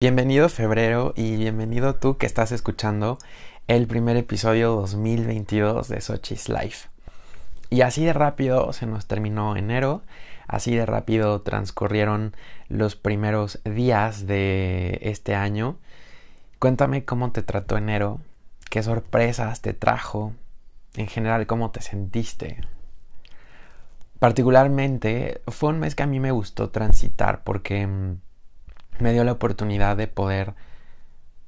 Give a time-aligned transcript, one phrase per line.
[0.00, 3.18] Bienvenido febrero y bienvenido tú que estás escuchando
[3.66, 6.88] el primer episodio 2022 de Sochi's Life.
[7.68, 10.02] Y así de rápido se nos terminó enero,
[10.46, 12.36] así de rápido transcurrieron
[12.68, 15.78] los primeros días de este año.
[16.60, 18.20] Cuéntame cómo te trató enero,
[18.70, 20.32] qué sorpresas te trajo,
[20.94, 22.60] en general cómo te sentiste.
[24.20, 28.18] Particularmente fue un mes que a mí me gustó transitar porque mm,
[29.00, 30.54] me dio la oportunidad de poder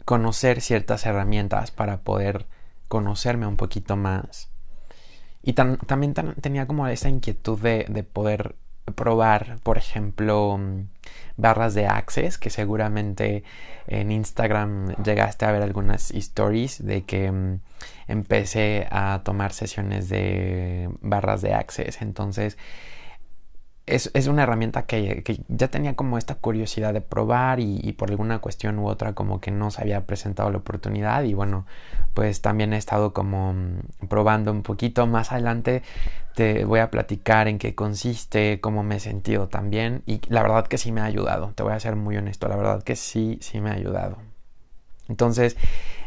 [0.04, 2.46] conocer ciertas herramientas para poder
[2.88, 4.50] conocerme un poquito más.
[5.42, 8.56] Y también tenía como esa inquietud de, de, poder
[8.94, 10.88] probar, por ejemplo, mm,
[11.36, 13.44] barras de Access, que seguramente
[13.86, 17.60] en Instagram llegaste a ver algunas stories de que mm,
[18.08, 22.02] empecé a tomar sesiones de barras de Access.
[22.02, 22.58] Entonces,
[23.94, 28.78] es, una herramienta que, ya tenía como esta curiosidad de probar y, por alguna cuestión
[28.78, 31.66] u otra como que no se había presentado la oportunidad y bueno
[32.14, 35.82] pues también he estado como mm, probando un poquito más adelante.
[36.34, 40.66] Te voy a platicar en qué consiste cómo me he sentido también y la verdad
[40.66, 43.38] que sí me ha ayudado te voy a ser muy honesto la verdad que sí
[43.40, 44.18] sí me ha ayudado.
[45.08, 45.56] Entonces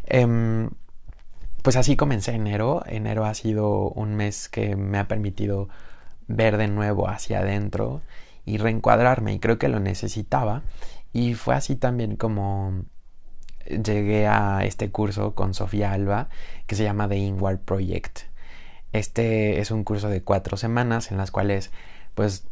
[0.06, 0.70] em,
[1.64, 2.84] pues así comencé enero.
[2.86, 5.70] Enero ha sido un mes que me ha permitido
[6.28, 8.02] ver de nuevo hacia adentro
[8.46, 10.64] y reencuadrarme y creo que lo necesitaba
[11.14, 12.86] y fue así también como
[13.66, 16.30] llegué a este curso con Sofía Alba
[16.68, 18.20] que se llama The Inward Project.
[18.92, 21.72] Este es un curso de cuatro semanas en las cuales
[22.14, 22.46] pues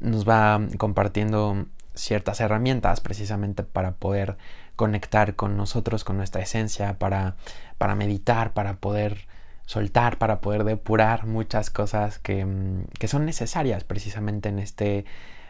[0.00, 4.36] nos va compartiendo ciertas herramientas precisamente para poder
[4.76, 7.36] conectar con nosotros, con nuestra esencia, para,
[7.78, 9.26] para meditar, para poder
[9.66, 15.04] soltar, para poder depurar muchas cosas que, mm, que son necesarias precisamente en este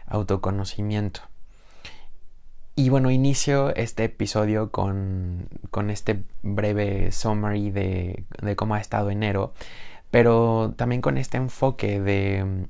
[0.07, 1.21] autoconocimiento.
[2.75, 9.11] Y bueno, inicio este episodio con, con este breve summary de, de, cómo ha estado
[9.11, 9.53] enero,
[10.09, 12.67] pero también con este enfoque de,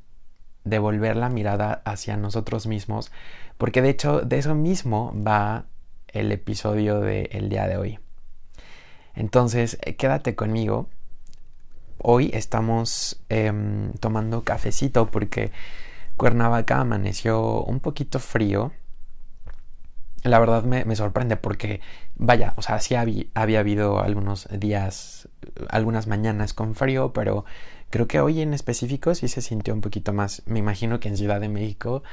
[0.66, 3.12] de volver la mirada hacia nosotros mismos,
[3.58, 5.66] porque de hecho de eso mismo va
[6.10, 8.00] el episodio del día de hoy.
[9.16, 10.90] Entonces, quédate conmigo
[12.06, 15.54] Hoy estamos em, tomando cafecito porque
[16.18, 18.74] Cuernavaca amaneció un poquito frío.
[20.24, 21.80] La verdad me, sorprende porque,
[22.16, 25.30] vaya, o sea, sí había, habido algunos días,
[25.70, 27.46] algunas mañanas con frío, pero
[27.90, 30.44] creo que hoy en específico sí se sintió un poquito más.
[30.46, 32.04] Me imagino que en Ciudad de México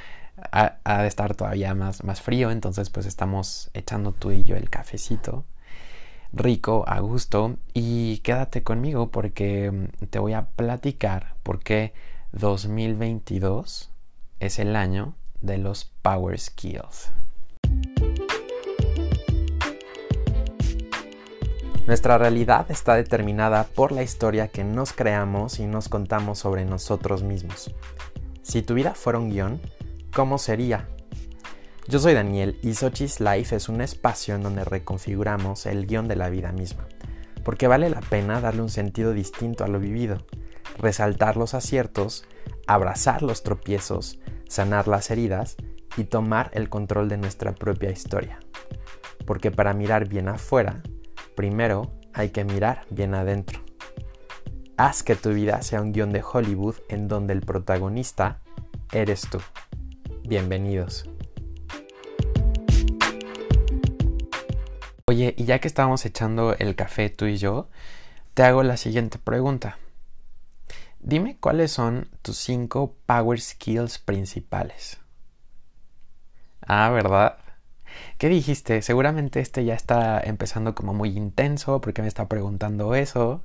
[0.52, 4.54] ha, ha de estar todavía más, más frío, entonces pues estamos echando tú y yo
[4.54, 5.44] el cafecito
[6.32, 11.92] rico, a gusto y quédate conmigo porque mm, te voy a platicar por qué
[12.32, 13.90] 2022
[14.38, 17.10] es el año de los Power Skills.
[21.86, 27.24] Nuestra realidad está determinada por la historia que nos creamos y nos contamos sobre nosotros
[27.24, 27.74] mismos.
[28.42, 29.60] Si tu vida fuera un guion,
[30.14, 30.88] ¿cómo sería?
[31.90, 36.14] Yo soy Daniel y Sochi's Life es un espacio en donde reconfiguramos el guion de
[36.14, 36.86] la vida misma,
[37.42, 40.18] porque vale la pena darle un sentido distinto a lo vivido,
[40.78, 42.26] resaltar los aciertos,
[42.68, 45.56] abrazar los tropiezos, sanar las heridas
[45.96, 48.38] y tomar el control de nuestra propia historia.
[49.26, 50.84] Porque para mirar bien afuera,
[51.34, 53.58] primero hay que mirar bien adentro.
[54.76, 58.42] Haz que tu vida sea un guion de Hollywood en donde el protagonista
[58.92, 59.38] eres tú.
[60.22, 61.09] Bienvenidos.
[65.10, 67.68] Oye, y ya que estábamos echando el café tú y yo,
[68.34, 69.76] te hago la siguiente pregunta.
[71.00, 75.00] Dime cuáles son tus cinco power skills principales.
[76.64, 77.38] Ah, ¿verdad?
[78.18, 78.82] ¿Qué dijiste?
[78.82, 83.42] Seguramente este ya está empezando como muy intenso porque me está preguntando eso.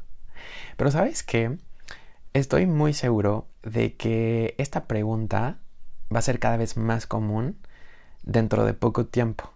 [0.78, 1.58] Pero sabes qué?
[2.34, 5.58] Estoy muy seguro de que esta pregunta
[6.14, 7.58] va a ser cada vez más común
[8.22, 9.55] dentro de poco tiempo.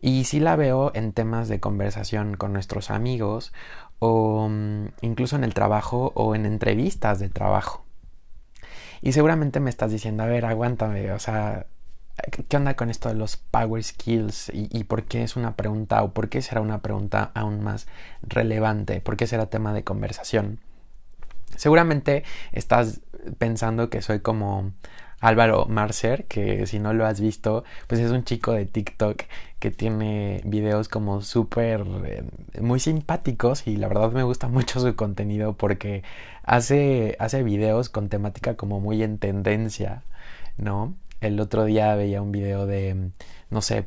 [0.00, 3.52] Y sí la veo en temas de conversación con nuestros amigos
[3.98, 7.84] o mm, incluso en el trabajo o en entrevistas de trabajo.
[9.02, 11.66] Y seguramente me estás diciendo, a ver, aguántame, o sea,
[12.48, 14.50] ¿qué onda con esto de los power skills?
[14.50, 17.86] ¿Y, ¿Y, por qué es una pregunta o por qué será una pregunta aún más
[18.22, 19.00] relevante?
[19.00, 20.60] ¿Por qué será tema de conversación?
[21.56, 23.00] Seguramente estás
[23.38, 24.72] pensando que soy como
[25.26, 29.24] Álvaro Marcer, que si no lo has visto, pues es un chico de TikTok
[29.58, 32.22] que tiene videos como súper eh,
[32.60, 36.04] muy simpáticos y la verdad me gusta mucho su contenido porque
[36.44, 40.04] hace, hace videos con temática como muy en tendencia,
[40.58, 40.94] ¿no?
[41.20, 43.10] El otro día veía un video de,
[43.50, 43.86] no sé,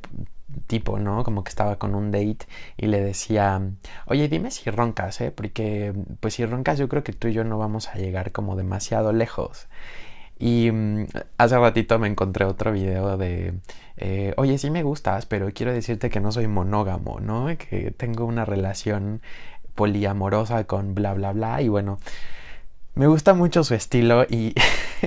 [0.67, 1.23] tipo, ¿no?
[1.23, 2.39] Como que estaba con un date
[2.75, 3.61] y le decía,
[4.07, 5.31] oye, dime si roncas, ¿eh?
[5.31, 8.57] Porque pues si roncas yo creo que tú y yo no vamos a llegar como
[8.57, 9.67] demasiado lejos.
[10.39, 11.07] Y mm,
[11.37, 13.53] hace ratito me encontré otro video de,
[13.97, 17.47] eh, oye, sí me gustas, pero quiero decirte que no soy monógamo, ¿no?
[17.57, 19.21] Que tengo una relación
[19.75, 21.61] poliamorosa con bla, bla, bla.
[21.61, 21.99] Y bueno,
[22.95, 24.55] me gusta mucho su estilo y,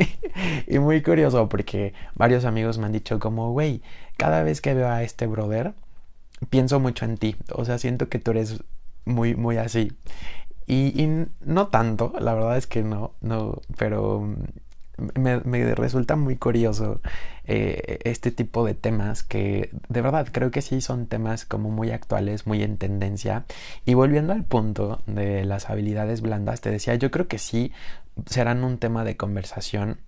[0.66, 3.82] y muy curioso porque varios amigos me han dicho como, güey,
[4.18, 5.74] cada vez que veo a este brother,
[6.50, 7.36] pienso mucho en ti.
[7.54, 8.62] O sea, siento que tú eres
[9.06, 9.92] muy, muy así.
[10.66, 14.36] Y, y no tanto, la verdad es que no, no, pero
[14.96, 17.00] me, resulta muy curioso
[17.44, 21.90] eh, este tipo de temas que de verdad creo que sí son temas como muy
[21.90, 23.44] actuales, muy en tendencia.
[23.84, 27.72] Y volviendo al punto de las habilidades blandas, te decía, yo creo que sí
[28.26, 29.98] serán un tema de conversación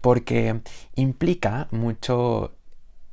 [0.00, 0.60] porque
[0.94, 2.52] implica mucho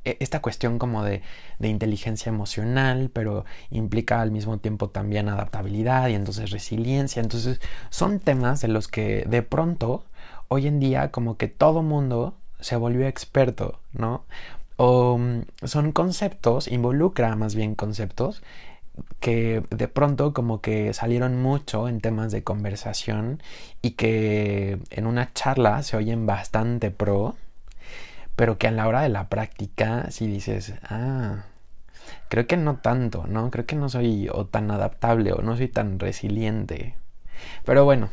[0.04, 1.22] e, esta cuestión como de,
[1.58, 7.20] de, inteligencia emocional, pero implica al mismo tiempo también adaptabilidad y entonces resiliencia.
[7.22, 7.60] Entonces
[7.90, 10.04] son temas de los que de pronto
[10.52, 14.24] hoy en día como que todo mundo se volvió experto, ¿no?
[14.76, 18.42] O mm, son conceptos, involucra más bien conceptos
[19.20, 23.42] que de pronto como que salieron mucho en temas de conversación
[23.80, 27.36] y que en una charla se oyen bastante pro,
[28.36, 31.44] pero que a la hora de la práctica si dices, ah,
[32.28, 33.50] creo que no tanto, ¿no?
[33.50, 36.96] Creo que no soy o tan adaptable o no soy tan resiliente.
[37.64, 38.10] Pero bueno,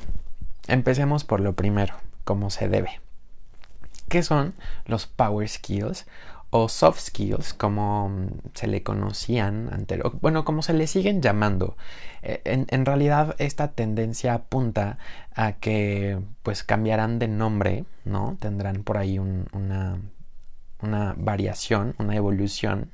[0.67, 1.95] empecemos por lo primero
[2.27, 2.99] como se debe.
[4.09, 4.53] ¿Qué son
[4.85, 6.05] los power skills
[6.49, 11.77] o soft skills como mm, se le conocían anterior, bueno, como se le siguen llamando.
[12.21, 14.97] Eh, en, realidad esta tendencia apunta
[15.33, 18.37] a que pues cambiarán de nombre, ¿no?
[18.39, 20.01] Tendrán por ahí una
[21.17, 22.91] variación, una evolución.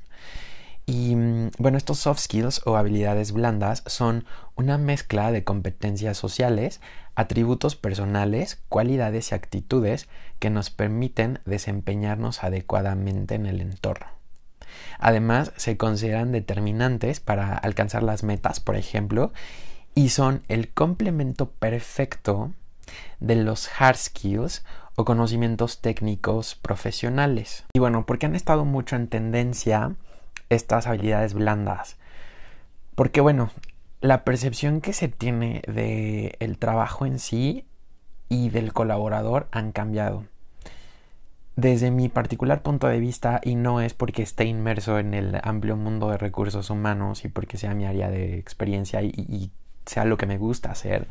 [0.86, 4.26] Y mm, bueno, estos soft skills o habilidades blandas son
[4.56, 6.82] una mezcla de competencias sociales
[7.16, 10.08] atributos personales, cualidades y actitudes
[10.40, 14.08] que nos permiten desempeñarnos adecuadamente en el entorno.
[15.00, 19.32] Además, se consideran determinantes para alcanzar las metas, por ejemplo,
[19.94, 22.52] y son el complemento perfecto
[23.20, 24.64] de los hard skills
[24.96, 27.66] o conocimientos técnicos profesionales.
[27.74, 29.96] Y bueno, porque han estado mucho en tendencia
[30.56, 31.98] estas habilidades blandas?
[32.96, 33.52] Porque bueno,
[34.02, 37.66] la percepción que se tiene del el trabajo en sí
[38.30, 40.26] y del colaborador han cambiado.
[41.56, 45.78] Desde mi particular punto de vista, y no es porque esté inmerso en el amplio
[45.78, 49.52] mundo de recursos humanos y porque sea mi área de experiencia y, y
[49.86, 51.08] sea lo que me gusta hacer,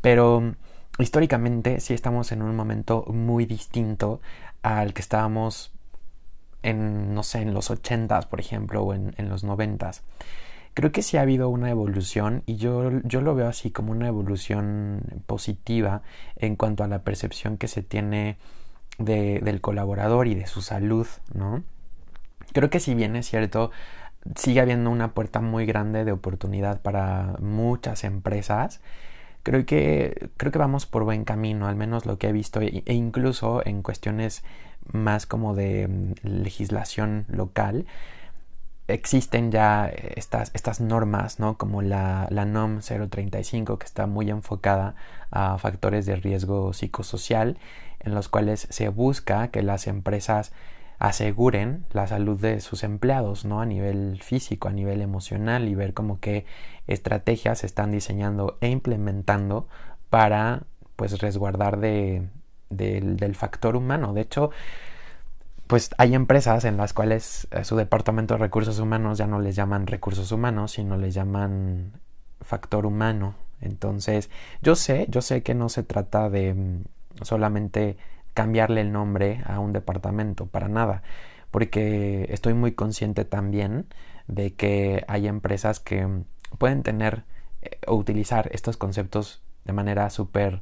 [0.00, 0.54] pero
[0.98, 4.20] históricamente sí estamos en un momento muy distinto
[4.62, 5.73] al que estábamos
[6.64, 10.02] en, no sé, en los ochentas, por ejemplo, o en, en los noventas
[10.74, 14.08] creo que sí ha habido una evolución y yo, yo lo veo así como una
[14.08, 16.02] evolución positiva
[16.36, 18.36] en cuanto a la percepción que se tiene
[18.98, 21.62] de, del colaborador y de su salud, ¿no?
[22.52, 23.70] Creo que si bien es cierto,
[24.36, 28.80] sigue habiendo una puerta muy grande de oportunidad para muchas empresas.
[29.42, 32.82] Creo que, creo que vamos por buen camino, al menos lo que he visto, e,
[32.86, 34.42] e incluso en cuestiones
[34.92, 37.86] más como de mm, legislación local
[38.86, 41.56] existen ya estas, estas normas, ¿no?
[41.56, 44.94] Como la, la NOM 035, que está muy enfocada
[45.30, 47.56] a factores de riesgo psicosocial,
[48.00, 50.52] en los cuales se busca que las empresas
[50.98, 53.60] aseguren la salud de sus empleados, ¿no?
[53.60, 56.44] A nivel físico, a nivel emocional y ver cómo qué
[56.86, 59.66] estrategias se están diseñando e implementando
[60.10, 60.64] para,
[60.96, 62.28] pues, resguardar de,
[62.70, 64.12] del factor humano.
[64.12, 64.50] De hecho,
[65.66, 69.56] pues hay empresas en las cuales eh, su departamento de recursos humanos ya no les
[69.56, 71.92] llaman recursos humanos, sino les llaman
[72.40, 73.34] factor humano.
[73.60, 74.30] Entonces,
[74.60, 76.84] yo sé, yo sé que no se trata de mm,
[77.22, 77.96] solamente
[78.34, 81.02] cambiarle el nombre a un departamento, para nada,
[81.50, 83.86] porque estoy muy consciente también
[84.26, 86.24] de que hay empresas que mm,
[86.58, 87.24] pueden tener
[87.62, 90.60] eh, o utilizar estos conceptos de manera súper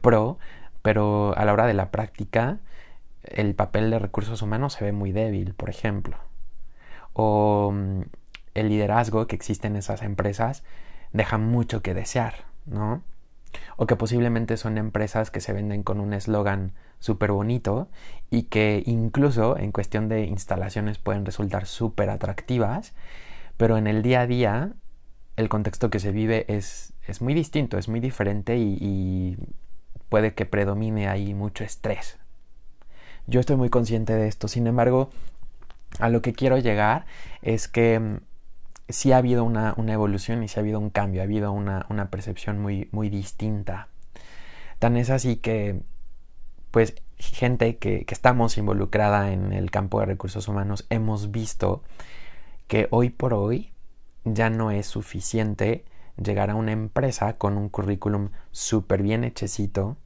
[0.00, 0.38] pro,
[0.86, 2.60] pero a la hora de la práctica
[3.24, 6.16] el papel de recursos humanos se ve muy débil, por ejemplo.
[7.12, 8.02] O mm,
[8.54, 10.62] el liderazgo que existe en esas empresas
[11.12, 13.02] deja mucho que desear, ¿no?
[13.76, 17.88] O que posiblemente son empresas que se venden con un eslogan súper bonito
[18.30, 22.94] y que incluso en cuestión de instalaciones pueden resultar súper atractivas,
[23.56, 24.72] pero en el día a día
[25.34, 29.36] el contexto que se vive es, es muy distinto, es muy diferente y, y
[30.08, 32.18] puede que predomine ahí mucho estrés,
[33.26, 34.48] yo estoy muy consciente de esto.
[34.48, 35.10] Sin embargo,
[35.98, 37.06] a lo que quiero llegar
[37.42, 38.16] es que mm,
[38.88, 42.60] sí ha habido una, evolución y sí ha habido un cambio, ha habido una, percepción
[42.60, 43.88] muy, muy distinta.
[44.78, 45.80] Tan es así que,
[46.70, 51.82] pues, gente que, que estamos involucrada en el campo de recursos humanos hemos visto
[52.68, 53.72] que hoy por hoy
[54.24, 55.84] ya no es suficiente
[56.22, 59.96] llegar a una empresa con un currículum súper bien hechecito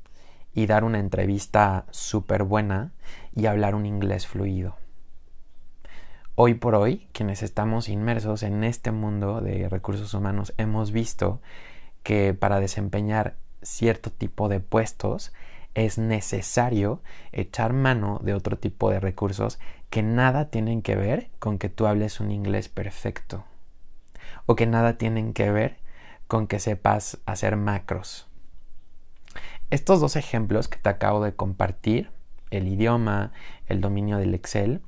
[0.53, 2.93] y dar una entrevista súper buena
[3.35, 4.77] y hablar un inglés fluido.
[6.35, 11.41] Hoy por hoy, quienes estamos inmersos en este mundo de recursos humanos, hemos visto
[12.03, 15.33] que para desempeñar cierto tipo de puestos
[15.75, 17.03] es necesario
[17.33, 21.87] echar mano de otro tipo de recursos que nada tienen que ver con que tú
[21.87, 23.45] hables un inglés perfecto
[24.47, 25.77] o que nada tienen que ver
[26.31, 28.29] con que sepas hacer macros.
[29.71, 32.13] Estos dos ejemplos que te acabo de compartir,
[32.51, 33.33] el idioma,
[33.67, 34.81] el dominio del Excel,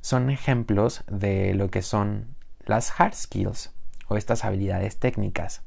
[0.00, 2.34] son ejemplos de lo que son
[2.64, 3.74] las hard skills
[4.08, 5.60] o estas habilidades técnicas.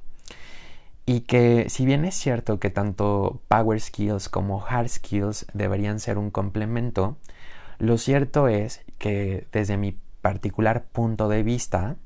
[1.05, 6.17] Y que si bien es cierto que tanto power skills como hard skills deberían ser
[6.17, 7.17] un complemento,
[7.77, 11.98] lo cierto es que desde mi particular punto de vista,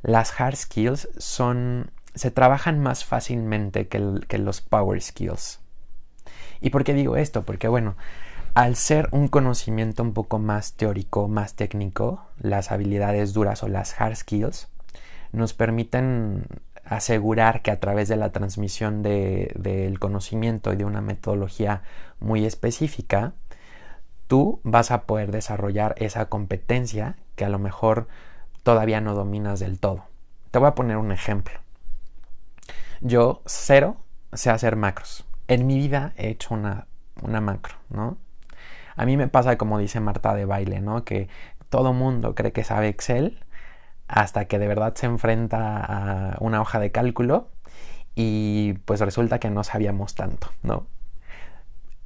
[0.00, 5.60] las hard skills son se trabajan más fácilmente que, los power skills.
[6.60, 7.42] ¿Y por qué digo esto?
[7.42, 7.96] Porque bueno,
[8.54, 13.98] al ser un conocimiento un poco más teórico, más técnico, las habilidades duras o las
[14.00, 14.68] hard skills
[15.32, 16.46] nos permiten
[16.84, 21.82] asegurar que a través de la transmisión del conocimiento y de una metodología
[22.20, 23.32] muy específica,
[24.26, 28.08] tú vas a poder desarrollar esa competencia que a lo mejor
[28.62, 30.04] todavía no dominas del todo.
[30.50, 31.61] Te voy a poner un ejemplo.
[33.02, 33.96] Yo cero
[34.32, 35.24] sé hacer macros.
[35.48, 36.86] En mi vida he hecho una,
[37.20, 38.16] una macro, ¿no?
[38.94, 41.04] A mí me pasa como dice Marta de baile, ¿no?
[41.04, 41.28] Que
[41.68, 43.44] todo mundo cree que sabe Excel
[44.06, 47.48] hasta que de verdad se enfrenta a una hoja de cálculo
[48.14, 50.86] y pues resulta que no sabíamos tanto, ¿no?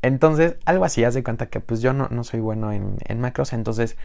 [0.02, 3.52] Entonces, algo así, haz de cuenta que pues yo no, soy bueno en, en, macros,
[3.52, 3.96] entonces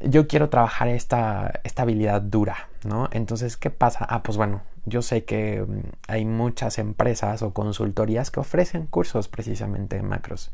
[0.00, 3.08] yo quiero trabajar esta, esta habilidad dura, ¿no?
[3.12, 4.06] Entonces, ¿qué pasa?
[4.08, 9.28] Ah, pues bueno, yo sé que mm, hay muchas empresas o consultorías que ofrecen cursos
[9.28, 10.52] precisamente de macros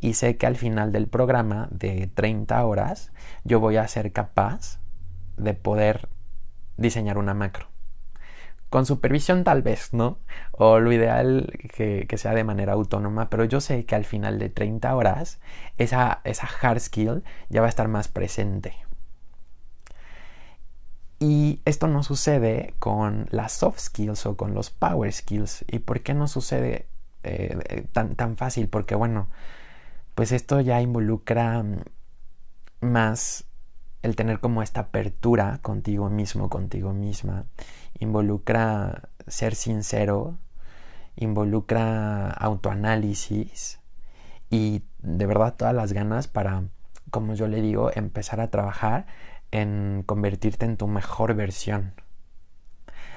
[0.00, 3.12] y sé que al final del programa de 30 horas
[3.44, 4.80] yo voy a ser capaz
[5.36, 6.08] de poder
[6.76, 7.69] diseñar una macro.
[8.70, 10.18] Con supervisión tal vez, ¿no?
[10.52, 14.48] O lo ideal que, sea de manera autónoma, pero yo sé que al final de
[14.48, 15.40] 30 horas
[15.76, 18.74] esa, esa hard skill ya va a estar más presente.
[21.18, 25.64] Y esto no sucede con las soft skills o con los power skills.
[25.68, 26.86] ¿Y por qué no sucede
[27.24, 28.68] eh, tan, tan fácil?
[28.68, 29.28] Porque bueno,
[30.14, 31.82] pues esto ya involucra mm,
[32.80, 33.44] más
[34.02, 37.44] el tener como esta apertura contigo mismo, contigo misma,
[38.00, 40.36] involucra ser sincero,
[41.16, 43.78] involucra autoanálisis
[44.50, 46.64] y de verdad todas las ganas para,
[47.10, 49.06] como yo le digo, empezar a trabajar
[49.52, 51.94] en convertirte en tu mejor versión.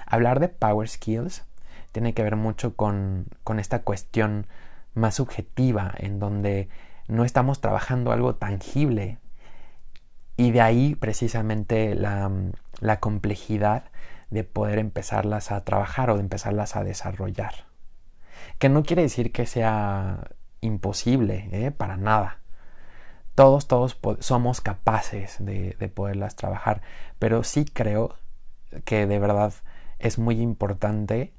[0.05, 1.43] Hablar de power skills
[1.91, 4.47] tiene que ver mucho con, con esta cuestión
[4.93, 6.69] más subjetiva, en donde
[7.07, 9.17] no estamos trabajando algo tangible.
[10.35, 12.31] Y de ahí precisamente la,
[12.79, 13.85] la complejidad
[14.29, 17.65] de poder empezarlas a trabajar o de empezarlas a desarrollar.
[18.59, 21.71] Que no quiere decir que sea imposible, ¿eh?
[21.71, 22.39] para nada.
[23.35, 26.81] Todos, todos somos capaces de, de poderlas trabajar,
[27.19, 28.15] pero sí creo
[28.85, 29.53] que de verdad
[29.99, 31.33] es muy importante,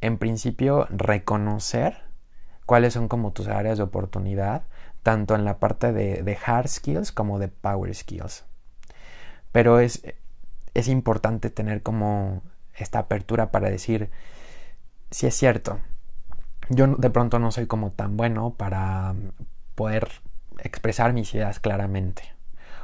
[0.00, 2.04] en principio, reconocer
[2.66, 4.64] cuáles son como tus áreas de oportunidad,
[5.02, 8.44] tanto en la parte de, hard skills como de power skills.
[9.52, 10.02] Pero es,
[10.74, 12.42] es importante tener como
[12.74, 14.10] esta apertura para decir,
[15.10, 15.80] si es cierto,
[16.68, 19.14] yo de pronto no soy como tan bueno para
[19.74, 20.08] poder
[20.58, 22.22] expresar mis ideas claramente.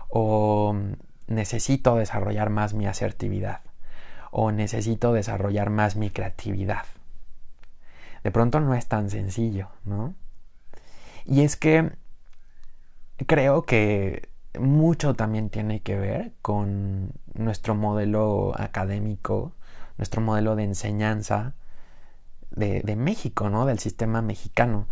[0.08, 0.74] O
[1.26, 3.60] necesito desarrollar más mi asertividad.
[4.30, 6.84] O necesito desarrollar más mi creatividad
[8.22, 10.14] de pronto no es tan sencillo, ¿no?
[11.24, 11.90] Y es que
[13.26, 14.28] creo que
[14.58, 19.52] mucho también tiene que ver con nuestro modelo académico,
[19.98, 21.54] nuestro modelo de enseñanza
[22.50, 23.66] de, México, ¿no?
[23.66, 24.88] Del sistema mexicano.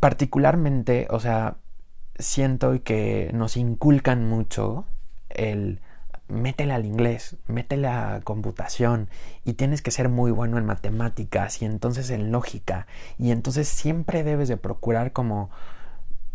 [0.00, 1.56] Particularmente, o sea,
[2.18, 4.86] siento que nos inculcan mucho
[5.28, 5.80] el
[6.28, 9.10] métele al inglés, métele a computación
[9.44, 12.86] y tienes que ser muy bueno en matemáticas y entonces en lógica
[13.18, 15.50] y entonces siempre debes de procurar como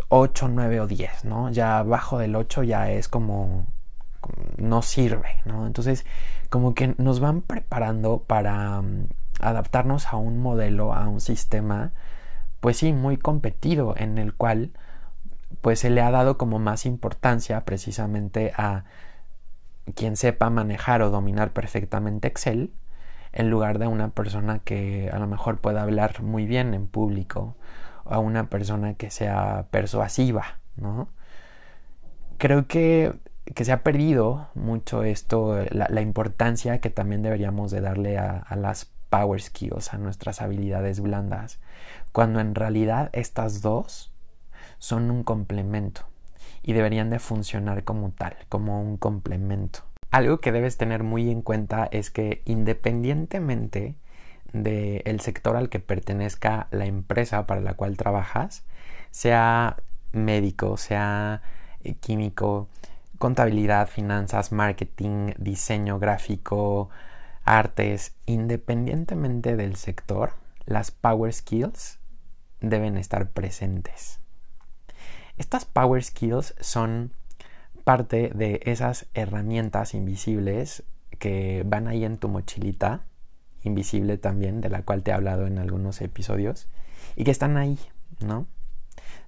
[0.10, 1.50] 8, 9 o 10, ¿no?
[1.52, 3.68] Ya abajo del 8 ya es como
[4.58, 5.66] no sirve, ¿no?
[5.68, 6.06] Entonces,
[6.50, 9.08] como que nos van preparando para mm,
[9.40, 11.92] adaptarnos a un modelo, a un sistema,
[12.60, 14.72] pues sí, muy competido, en el cual
[15.62, 18.86] pues se le ha dado como más importancia precisamente a
[19.96, 22.72] quien sepa manejar o dominar perfectamente Excel,
[23.32, 27.56] en lugar de una persona que a lo mejor pueda hablar muy bien en público,
[28.10, 31.10] a una persona que sea persuasiva, ¿no?
[32.38, 33.14] Creo que,
[33.54, 38.56] que se ha perdido mucho esto, la, importancia que también deberíamos de darle a, a
[38.56, 41.60] las power skills, a nuestras habilidades blandas,
[42.12, 44.14] cuando en realidad estas dos
[44.78, 46.06] son un complemento
[46.64, 49.82] y deberían de funcionar como tal, como un complemento.
[50.12, 53.96] Algo que debes tener muy en cuenta es que independientemente
[54.54, 58.64] del sector al que pertenezca la empresa para la cual trabajas,
[59.12, 59.78] sea
[60.12, 61.42] médico, sea
[61.84, 62.68] eh, químico,
[63.18, 66.90] contabilidad, finanzas, marketing, diseño gráfico,
[67.44, 70.34] artes, independientemente del sector,
[70.66, 72.00] las power skills
[72.62, 74.20] deben estar presentes.
[75.38, 77.14] Estas power skills son
[77.84, 80.84] parte de esas herramientas invisibles
[81.18, 83.02] que van ahí en tu mochilita,
[83.64, 86.68] invisible también, de la cual te he hablado en algunos episodios,
[87.16, 87.80] y que están ahí,
[88.26, 88.48] ¿no?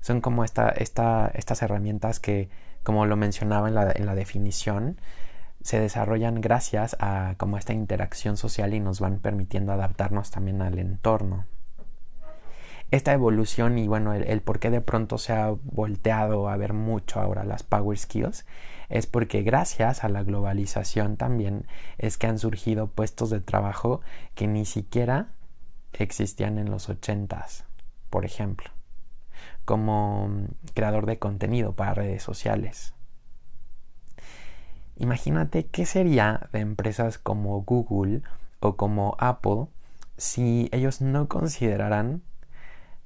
[0.02, 2.50] Son como esta, estas herramientas que,
[2.84, 5.00] como lo mencionaba en la, en la definición,
[5.62, 10.80] se desarrollan gracias a como esta interacción social y nos van permitiendo adaptarnos también al
[10.80, 11.46] entorno,
[12.92, 17.22] esta evolución y bueno, el, por qué de pronto se ha volteado a ver mucho
[17.22, 18.46] ahora las Power Skills
[18.92, 21.66] es porque gracias a la globalización también
[21.98, 24.02] es que han surgido puestos de trabajo
[24.36, 25.30] que ni siquiera
[25.94, 27.64] existían en los ochentas,
[28.10, 28.70] por ejemplo,
[29.64, 32.94] como mm, creador de contenido para redes sociales.
[34.98, 38.22] Imagínate qué sería de empresas como Google
[38.60, 39.68] o como Apple
[40.18, 42.24] si ellos no consideraran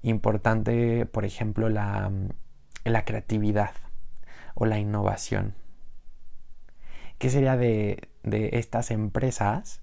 [0.01, 2.11] importante, por ejemplo, la,
[2.83, 3.71] la creatividad
[4.55, 5.53] o la innovación.
[7.25, 8.07] ¿Qué sería de,
[8.53, 9.81] estas empresas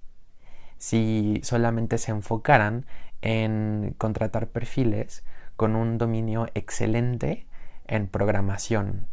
[0.78, 2.87] si solamente se enfocaran
[3.20, 5.24] en contratar perfiles
[5.57, 7.48] con un dominio excelente
[7.88, 9.09] en programación,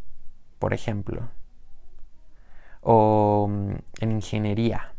[0.60, 1.28] por ejemplo,
[2.82, 4.92] o mm, en ingeniería.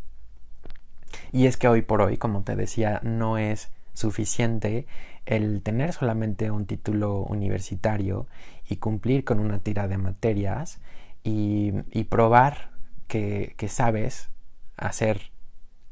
[1.31, 4.87] Y es que hoy por hoy, como te decía, no es suficiente
[5.25, 8.27] el tener solamente un título universitario
[8.67, 10.81] y cumplir con una tira de materias
[11.23, 11.71] y,
[12.09, 12.70] probar
[13.12, 14.30] que, sabes
[14.78, 15.32] hacer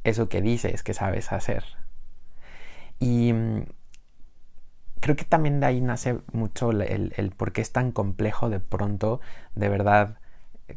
[0.06, 1.66] eso que dices que sabes hacer.
[3.00, 3.66] Y mm,
[5.02, 8.62] creo que también de ahí nace mucho el, el, por qué es tan complejo de
[8.62, 9.20] pronto,
[9.54, 10.18] de verdad,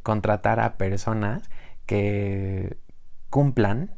[0.03, 1.49] contratar a personas
[1.87, 2.77] que
[3.31, 3.93] cumplan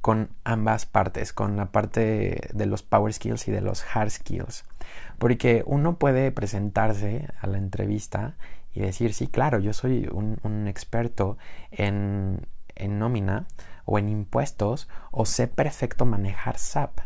[0.00, 4.64] con ambas partes, con la parte de los power skills y de los hard skills.
[5.18, 8.36] Porque uno puede presentarse a la entrevista
[8.72, 11.38] y decir, sí, claro, yo soy un, experto
[11.70, 13.46] en, en nómina
[13.84, 17.00] o en impuestos o sé perfecto manejar SAP.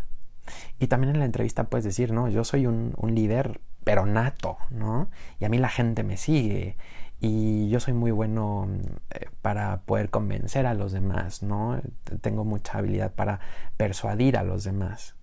[0.79, 4.57] Y también en la entrevista puedes decir, no, yo soy un, un líder pero nato,
[4.71, 5.09] ¿no?
[5.39, 6.77] Y a mí la gente me sigue
[7.21, 8.69] y yo soy muy bueno
[9.11, 11.81] eh, para poder convencer a los demás, ¿no?
[12.21, 13.41] Tengo mucha habilidad para
[13.77, 15.15] persuadir a los demás.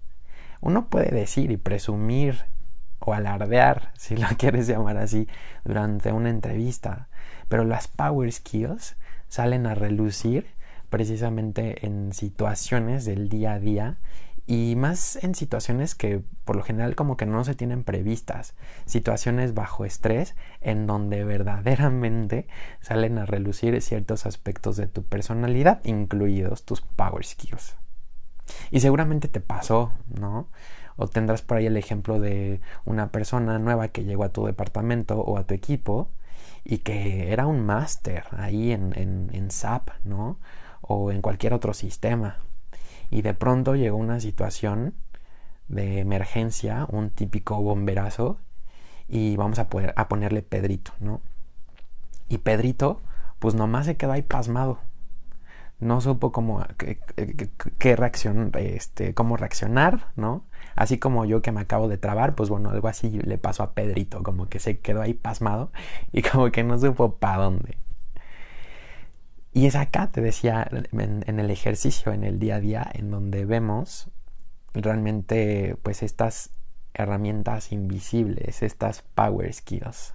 [0.62, 2.45] Uno puede decir y presumir
[3.02, 5.28] o alardear, si lo quieres llamar así,
[5.66, 7.10] durante una entrevista,
[7.50, 8.96] pero las power skills
[9.28, 10.48] salen a relucir
[10.90, 13.98] precisamente en situaciones del día a día
[14.48, 19.54] y más en situaciones que por lo general como que no se tienen previstas, situaciones
[19.54, 22.48] bajo estrés en donde verdaderamente
[22.82, 27.78] salen a relucir ciertos aspectos de tu personalidad, incluidos tus power skills.
[28.72, 30.50] Y seguramente te pasó, ¿no?
[30.97, 35.19] O tendrás por ahí el ejemplo de una persona nueva que llegó a tu departamento
[35.19, 36.10] o a tu equipo
[36.63, 40.38] y que era un máster ahí en, en, en SAP, ¿no?
[40.82, 42.38] O en cualquier otro sistema
[43.12, 44.95] y de pronto llegó una situación
[45.67, 48.38] de emergencia, un típico bomberazo
[49.08, 51.21] y vamos a, poder, a ponerle Pedrito, ¿no?
[52.30, 53.01] Y Pedrito
[53.38, 54.80] pues nomás se quedó ahí pasmado.
[55.82, 57.00] No supo cómo qué,
[58.56, 60.46] este, cómo reaccionar, ¿no?
[60.76, 63.74] Así como yo que me acabo de trabar, pues bueno, algo así le pasó a
[63.74, 65.72] Pedrito, como que se quedó ahí pasmado
[66.12, 67.78] y como que no supo para dónde.
[69.54, 73.46] Y es acá, te decía, en, el ejercicio, en el día a día, en donde
[73.46, 74.10] vemos
[74.74, 76.52] realmente pues estas
[76.94, 80.13] herramientas invisibles, estas power skills.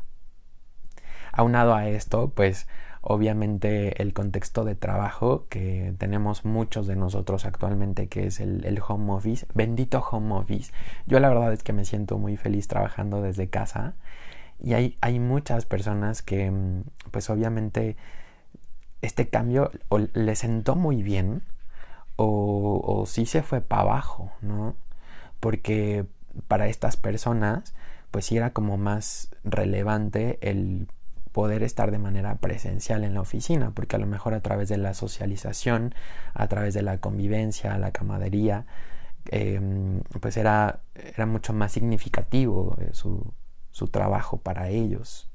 [1.33, 2.67] Aunado a esto, pues
[3.09, 9.13] obviamente el contexto de trabajo que tenemos muchos de nosotros actualmente, que es el, home
[9.13, 10.73] office, bendito home office.
[11.07, 13.95] Yo la verdad es que me siento muy feliz trabajando desde casa
[14.59, 17.97] y hay, hay muchas personas que mm, pues obviamente
[19.03, 21.43] este cambio o le sentó muy bien
[22.17, 24.75] o, o sí se fue para abajo, ¿no?
[25.39, 26.07] Porque
[26.49, 27.73] para estas personas
[28.11, 30.89] pues sí era como más relevante el
[31.37, 34.79] poder estar de manera presencial en la oficina, porque a lo mejor a través de
[34.79, 35.95] la socialización,
[36.33, 38.65] a través de la convivencia, la camadería,
[39.27, 43.35] em, pues era, era mucho más significativo eh, su,
[43.71, 45.29] su trabajo para ellos.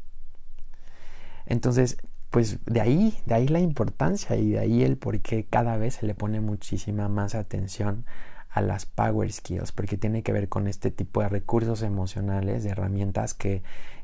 [1.46, 1.98] Entonces,
[2.32, 5.98] pues de ahí, de ahí la importancia y de ahí el por qué cada vez
[5.98, 8.06] se le pone muchísima más atención
[8.50, 12.72] a las power skills, porque tiene que ver con este tipo de recursos emocionales, de
[12.72, 13.62] herramientas que,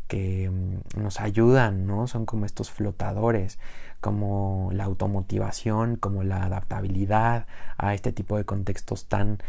[0.08, 2.08] que mm, nos ayudan, ¿no?
[2.08, 3.60] Son como estos flotadores,
[4.02, 9.39] como la automotivación, como la adaptabilidad a este tipo de contextos tan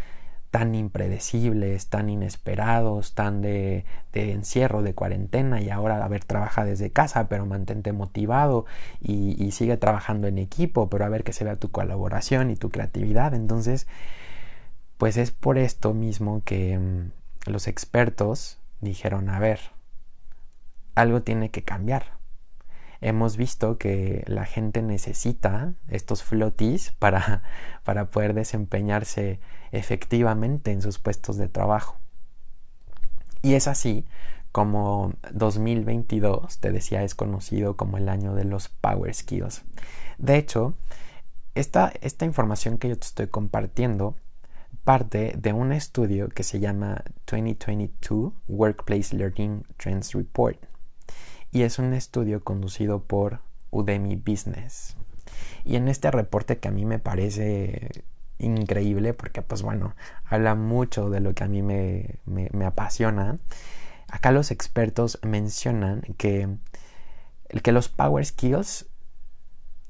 [0.50, 6.90] tan impredecibles, tan inesperados, tan de, encierro, de cuarentena y ahora a ver trabaja desde
[6.90, 8.64] casa, pero mantente motivado
[9.00, 12.56] y, y, sigue trabajando en equipo, pero a ver que se vea tu colaboración y
[12.56, 13.34] tu creatividad.
[13.34, 13.86] Entonces,
[14.96, 19.60] pues es por esto mismo que mm, los expertos dijeron, a ver,
[20.98, 22.18] algo tiene que cambiar.
[23.00, 27.44] Hemos visto que la gente necesita estos flotis para,
[27.84, 31.96] para poder desempeñarse efectivamente en sus puestos de trabajo.
[33.40, 34.04] Y es así
[34.50, 39.62] como 2022, te decía, es conocido como el año de los Power Skills.
[40.16, 40.74] De hecho,
[41.54, 44.16] esta, esta información que yo te estoy compartiendo
[44.82, 50.58] parte de un estudio que se llama 2022 Workplace Learning Trends Report
[51.50, 54.96] y es un estudio conducido por Udemy Business.
[55.64, 57.90] Y en este reporte que a mí me parece
[58.38, 63.38] increíble porque pues bueno, habla mucho de lo que a mí me, me, apasiona,
[64.08, 66.48] acá los expertos mencionan que,
[67.62, 68.86] que los power skills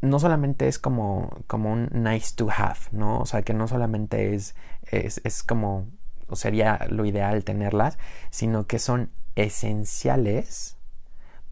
[0.00, 3.18] no solamente es como, como un nice to have, ¿no?
[3.18, 5.88] O sea, que no solamente es, es, es como,
[6.32, 7.98] sería lo ideal tenerlas,
[8.30, 10.77] sino que son esenciales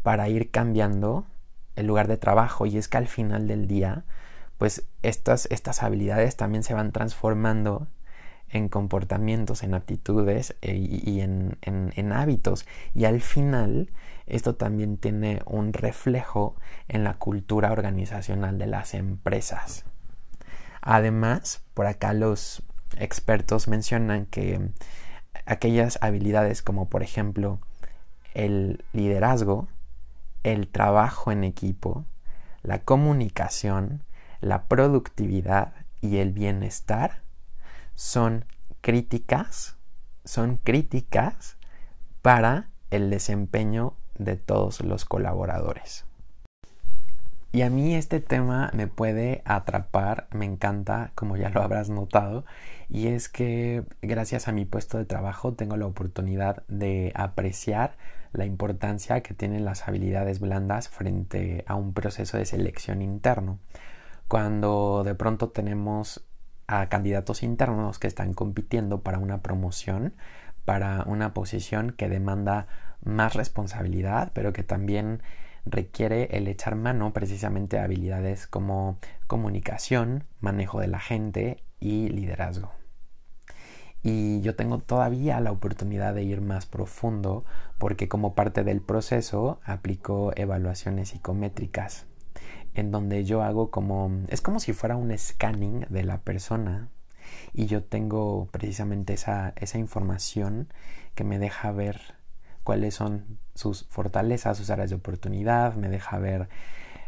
[0.07, 1.27] para ir cambiando
[1.75, 4.05] el lugar de trabajo y es que al final del día
[4.57, 7.89] pues estas, estas habilidades también se van transformando
[8.49, 12.67] en comportamientos, en actitudes e, y en, en, hábitos.
[12.95, 13.91] Y al final
[14.29, 16.55] esto también tiene un reflejo
[16.87, 19.87] en la cultura organizacional de las empresas.
[20.83, 22.63] Además, por acá los
[22.97, 24.71] expertos mencionan que
[25.47, 27.59] aquellas habilidades como por ejemplo
[28.35, 29.67] el liderazgo
[30.47, 32.05] el trabajo en equipo,
[32.63, 34.05] la comunicación,
[34.41, 37.23] la productividad y el bienestar
[37.97, 38.45] son
[38.81, 39.77] críticas,
[40.25, 41.57] son críticas
[42.23, 46.05] para el desempeño de todos los colaboradores.
[47.51, 52.45] Y a mí este tema me puede atrapar, me encanta, como ya lo habrás notado,
[52.89, 57.97] y es que gracias a mi puesto de trabajo tengo la oportunidad de apreciar
[58.37, 63.59] la importancia que tienen las habilidades blandas frente a un proceso de selección interno.
[64.29, 66.25] Cuando de pronto tenemos
[66.67, 70.15] a candidatos internos que están compitiendo para una promoción,
[70.65, 72.67] para una posición que demanda
[73.05, 75.23] más responsabilidad, pero que también
[75.65, 82.73] requiere el echar mano precisamente a habilidades como comunicación, manejo de la gente y liderazgo
[84.07, 87.45] y yo tengo todavía la oportunidad de ir más profundo
[87.77, 92.07] porque como parte del proceso aplico evaluaciones psicométricas
[92.75, 96.89] en donde yo hago como es como si fuera un scanning de la persona
[97.53, 100.69] y yo tengo precisamente esa, esa información
[101.17, 102.01] que me deja ver
[102.63, 106.49] cuáles son sus fortalezas, sus áreas de oportunidad, me deja ver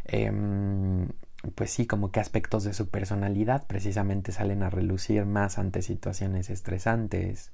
[0.03, 1.07] em,
[1.55, 6.49] pues sí, como que aspectos de su personalidad precisamente salen a relucir más ante situaciones
[6.49, 7.51] estresantes.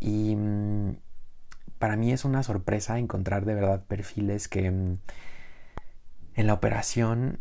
[0.00, 0.96] Y mm,
[1.78, 4.98] para mí es una sorpresa encontrar de verdad perfiles que mm,
[6.34, 7.40] en la operación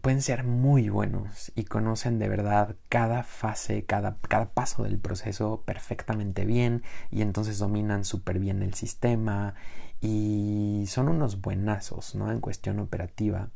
[0.00, 5.62] pueden ser muy buenos y conocen de verdad cada fase, cada, cada paso del proceso
[5.66, 9.54] perfectamente bien y entonces dominan súper bien el sistema
[10.00, 12.30] y son unos buenazos, ¿no?
[12.30, 13.50] En cuestión operativa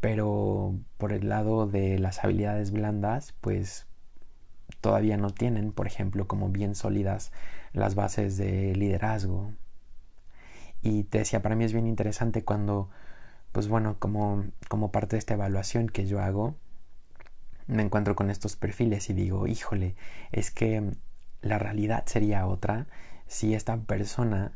[0.00, 3.86] pero por el lado de las habilidades blandas, pues
[4.80, 7.32] todavía no tienen, por ejemplo, como bien sólidas
[7.72, 9.52] las bases de liderazgo.
[10.82, 12.88] Y te decía, para mí es bien interesante cuando,
[13.52, 16.56] pues bueno, como, como parte de esta evaluación que yo hago,
[17.66, 19.94] me encuentro con estos perfiles y digo, híjole,
[20.32, 20.92] es que
[21.42, 22.86] la realidad sería otra
[23.26, 24.52] si esta persona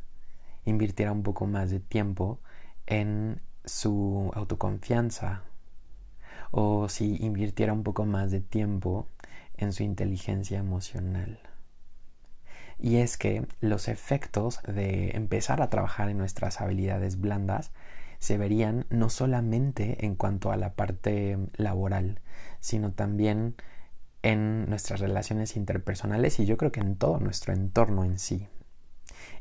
[0.64, 2.40] invirtiera un poco más de tiempo
[2.86, 5.42] en su autoconfianza
[6.50, 9.08] o si invirtiera un poco más de tiempo
[9.56, 11.40] en su inteligencia emocional.
[12.78, 17.72] Y es que los efectos de empezar a trabajar en nuestras habilidades blandas
[18.18, 22.20] se verían no solamente en cuanto a la parte laboral,
[22.60, 23.54] sino también
[24.22, 28.48] en nuestras relaciones interpersonales y yo creo que en todo nuestro entorno en sí.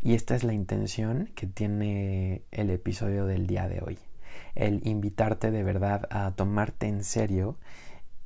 [0.01, 3.97] Y esta es la intención que tiene el episodio del día de hoy.
[4.55, 7.57] El invitarte de verdad a tomarte en serio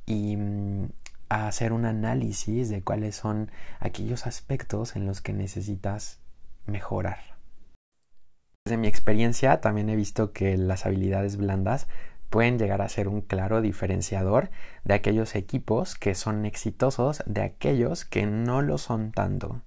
[0.06, 0.88] y mm,
[1.28, 6.20] a hacer un análisis de cuáles son aquellos aspectos en los que necesitas
[6.66, 7.18] mejorar.
[8.64, 11.86] Desde mi experiencia también he visto que las habilidades blandas
[12.28, 14.50] pueden llegar a ser un claro diferenciador
[14.84, 19.62] de aquellos equipos que son exitosos de aquellos que no lo son tanto.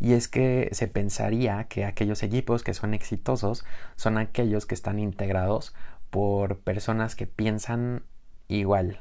[0.00, 3.64] Y es que se pensaría que aquellos equipos que son exitosos
[3.96, 5.74] son aquellos que están integrados
[6.10, 8.02] por personas que piensan
[8.48, 9.00] igual.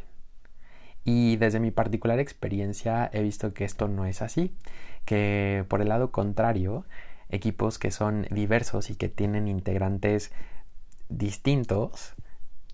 [1.04, 4.54] Y desde mi particular experiencia he visto que esto no es así,
[5.06, 6.86] que por el lado contrario,
[7.30, 10.32] equipos que son diversos y que tienen integrantes
[11.10, 12.16] distintos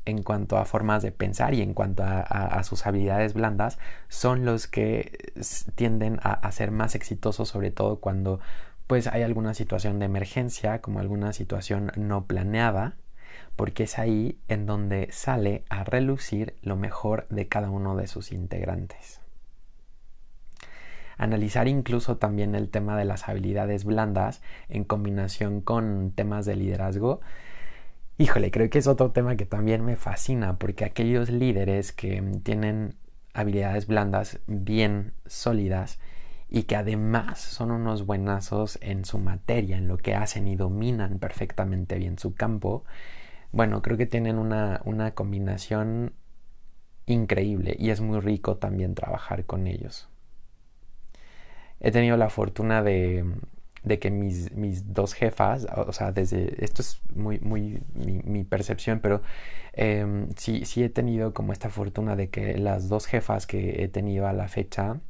[0.05, 4.67] en cuanto a formas de pensar y en cuanto a, sus habilidades blandas son los
[4.67, 5.33] que
[5.75, 8.39] tienden a, ser más exitosos sobre todo cuando
[8.87, 12.95] pues hay alguna situación de emergencia como alguna situación no planeada
[13.55, 18.31] porque es ahí en donde sale a relucir lo mejor de cada uno de sus
[18.31, 19.21] integrantes.
[21.17, 27.21] Analizar incluso también el tema de las habilidades blandas en combinación con temas de liderazgo
[28.17, 32.95] Híjole, creo que es otro tema que también me fascina porque aquellos líderes que tienen
[33.33, 35.99] habilidades blandas bien sólidas
[36.47, 41.17] y que además son unos buenazos en su materia, en lo que hacen y dominan
[41.17, 42.83] perfectamente bien su campo,
[43.51, 46.13] bueno, creo que tienen una, una combinación
[47.07, 50.07] increíble y es muy rico también trabajar con ellos.
[51.79, 53.25] He tenido la fortuna de,
[53.83, 58.99] de que mis, mis dos jefas, o sea, desde, esto es muy, muy mi, percepción,
[58.99, 59.21] pero
[59.73, 63.87] em, sí, sí he tenido como esta fortuna de que las dos jefas que he
[63.89, 65.01] tenido a la fecha,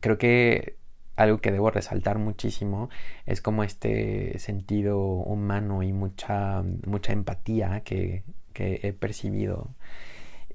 [0.00, 0.76] creo que
[1.16, 2.90] algo que debo resaltar muchísimo
[3.24, 9.70] es como este sentido humano y mucha, mucha empatía que, que he percibido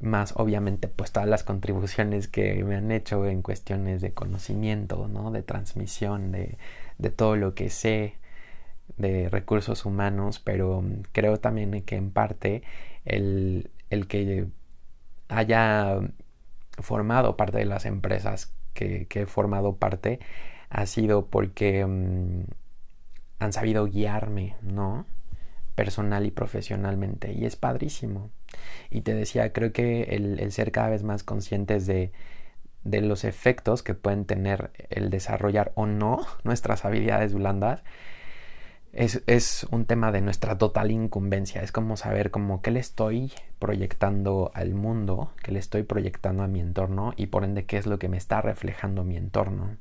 [0.02, 5.32] más obviamente pues todas las contribuciones que me han hecho en cuestiones de conocimiento, ¿no?
[5.32, 6.58] de transmisión, de,
[6.98, 8.16] de todo lo que sé
[8.98, 12.64] de recursos humanos, pero mm, creo también que en parte
[13.06, 14.48] el, el que
[15.30, 16.00] haya
[16.80, 20.20] formado parte de las empresas que, que he formado parte
[20.70, 22.44] ha sido porque mm,
[23.40, 25.06] han sabido guiarme, ¿no?
[25.76, 28.30] personal y profesionalmente y es padrísimo.
[28.90, 32.12] Y te decía, creo que el, ser cada vez más conscientes de,
[32.84, 37.84] de los efectos que pueden tener el desarrollar o no nuestras habilidades blandas
[38.94, 41.62] es, es, un tema de nuestra total incumbencia.
[41.62, 46.48] Es como saber como qué le estoy proyectando al mundo, qué le estoy proyectando a
[46.48, 49.78] mi entorno y por ende qué es lo que me está reflejando mi entorno.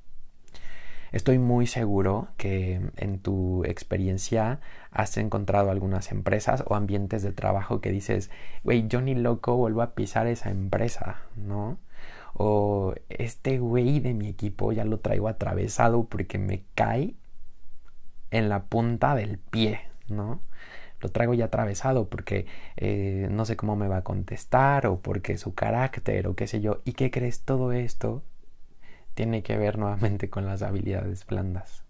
[1.12, 4.60] Estoy muy seguro que en tu experiencia
[4.92, 8.30] has encontrado algunas empresas o ambientes de trabajo que dices,
[8.62, 11.78] güey, yo ni loco vuelvo a pisar esa empresa, ¿no?
[12.34, 17.14] O este güey de mi equipo ya lo traigo atravesado porque me cae
[18.30, 20.40] en la punta del pie, ¿no?
[21.00, 22.46] Lo traigo ya atravesado porque
[22.76, 26.60] eh, no sé cómo me va a contestar o porque su carácter o qué sé
[26.60, 26.82] yo.
[26.84, 27.42] ¿Y qué crees?
[27.42, 28.22] Todo esto
[29.14, 31.84] tiene que ver nuevamente con las habilidades blandas.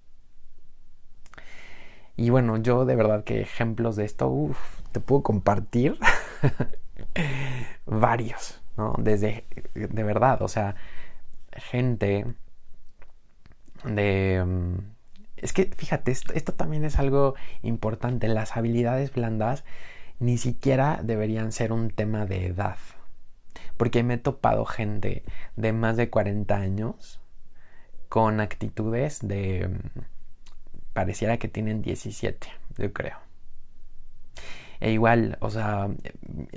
[2.16, 4.50] Y bueno, yo de verdad que ejemplos de esto,
[4.92, 5.98] te puedo compartir
[7.87, 8.94] varios, ¿no?
[8.98, 10.74] Desde, de verdad, o sea,
[11.52, 12.26] gente
[13.85, 14.44] de...
[14.44, 14.78] Mm,
[15.37, 18.28] es que, fíjate, esto, esto también es algo importante.
[18.28, 19.64] Las habilidades blandas
[20.18, 22.76] ni siquiera deberían ser un tema de edad.
[23.77, 25.25] Porque me he topado gente
[25.57, 27.21] de más de 40 años
[28.09, 29.69] con actitudes de...
[29.69, 30.01] Mm,
[30.93, 33.19] pareciera que tienen 17, yo creo.
[34.81, 35.89] E igual, o sea,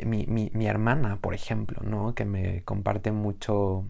[0.05, 2.15] mi, mi, mi, hermana, por ejemplo, ¿no?
[2.15, 3.85] Que me comparte mucho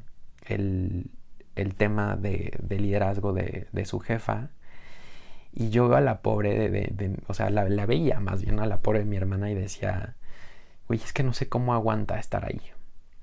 [0.48, 1.12] el,
[1.56, 4.50] el tema de, de liderazgo de, de, su jefa.
[5.54, 8.82] Y yo a la pobre, de, o sea, la, la, veía más bien a la
[8.82, 10.16] pobre de mi hermana y decía,
[10.88, 12.62] güey, es que no sé cómo aguanta estar ahí,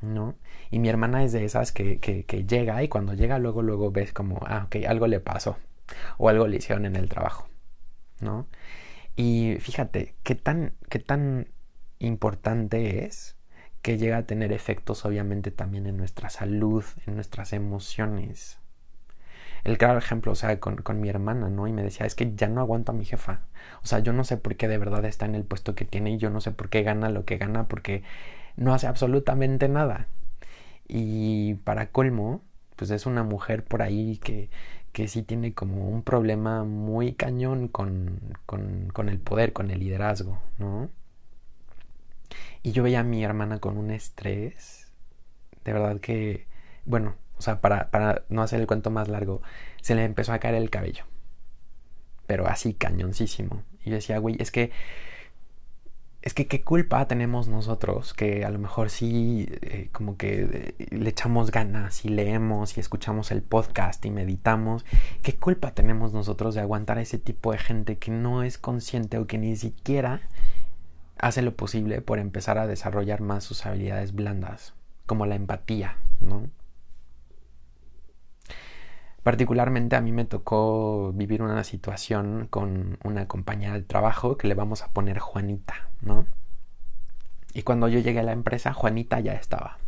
[0.01, 0.37] ¿no?
[0.71, 4.13] Y mi hermana es de esas que, que, llega y cuando llega luego, luego ves
[4.13, 5.59] como, ah, ok, algo le pasó
[6.19, 7.49] o algo le hicieron en el trabajo,
[8.21, 8.47] ¿no?
[9.17, 11.49] Y fíjate, qué tan, qué tan
[11.99, 13.37] importante es
[13.83, 18.59] que llega a tener efectos obviamente también en nuestra salud, en nuestras emociones.
[19.65, 21.67] El claro ejemplo, o sea, con, con, mi hermana, ¿no?
[21.67, 23.41] Y me decía, es que ya no aguanto a mi jefa.
[23.83, 26.13] O sea, yo no sé por qué de verdad está en el puesto que tiene
[26.13, 28.03] y yo no sé por qué gana lo que gana porque
[28.61, 30.07] no hace absolutamente nada.
[30.87, 32.43] Y para colmo,
[32.77, 34.51] pues es una mujer por ahí que,
[34.93, 39.81] que sí tiene como un problema muy cañón con, con, con el poder, con el
[39.81, 40.91] liderazgo, ¿no?
[42.63, 44.93] Y yo veía a mi hermana con un estrés,
[45.65, 46.47] de verdad que,
[46.85, 49.41] bueno, o sea, para, para no hacer el cuento más largo,
[49.81, 51.05] se le empezó a caer el cabello.
[52.27, 53.63] Pero así, cañoncísimo.
[53.85, 54.71] Y decía, güey, es que
[56.23, 60.87] es que qué culpa tenemos nosotros que a lo mejor sí eh, como que eh,
[60.91, 64.85] le echamos ganas y leemos y escuchamos el podcast y meditamos,
[65.23, 69.17] qué culpa tenemos nosotros de aguantar a ese tipo de gente que no es consciente
[69.19, 70.21] o que ni siquiera
[71.19, 74.75] hace lo posible por empezar a desarrollar más sus habilidades blandas,
[75.07, 76.49] como la empatía, ¿no?
[79.23, 84.55] Particularmente a mí me tocó vivir una situación con una compañera de trabajo que le
[84.55, 86.27] vamos a poner Juanita, ¿no?
[87.53, 89.79] Y cuando yo llegué a la empresa, Juanita ya estaba.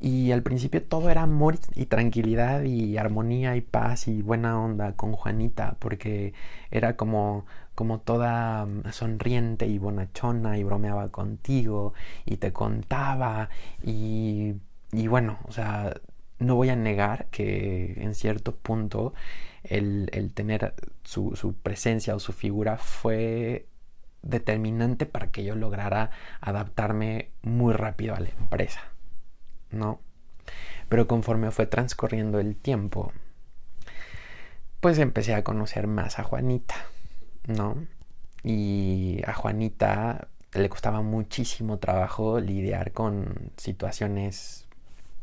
[0.00, 4.94] Y al principio todo era amor y tranquilidad y armonía y paz y buena onda
[4.94, 6.34] con Juanita, porque
[6.72, 13.48] era como, como toda mm, sonriente y bonachona y bromeaba contigo y te contaba
[13.82, 14.54] y,
[14.90, 15.94] y bueno, o sea,
[16.42, 19.14] no voy a negar que en cierto punto
[19.64, 20.74] el, el tener
[21.04, 23.66] su, su presencia o su figura fue
[24.22, 28.92] determinante para que yo lograra adaptarme muy rápido a la empresa.
[29.72, 30.00] ¿no?
[30.88, 33.12] Pero conforme fue transcurriendo el tiempo,
[34.80, 36.74] pues empecé a conocer más a Juanita,
[37.46, 37.76] ¿no?
[38.42, 44.61] Y a Juanita le costaba muchísimo trabajo lidiar con situaciones,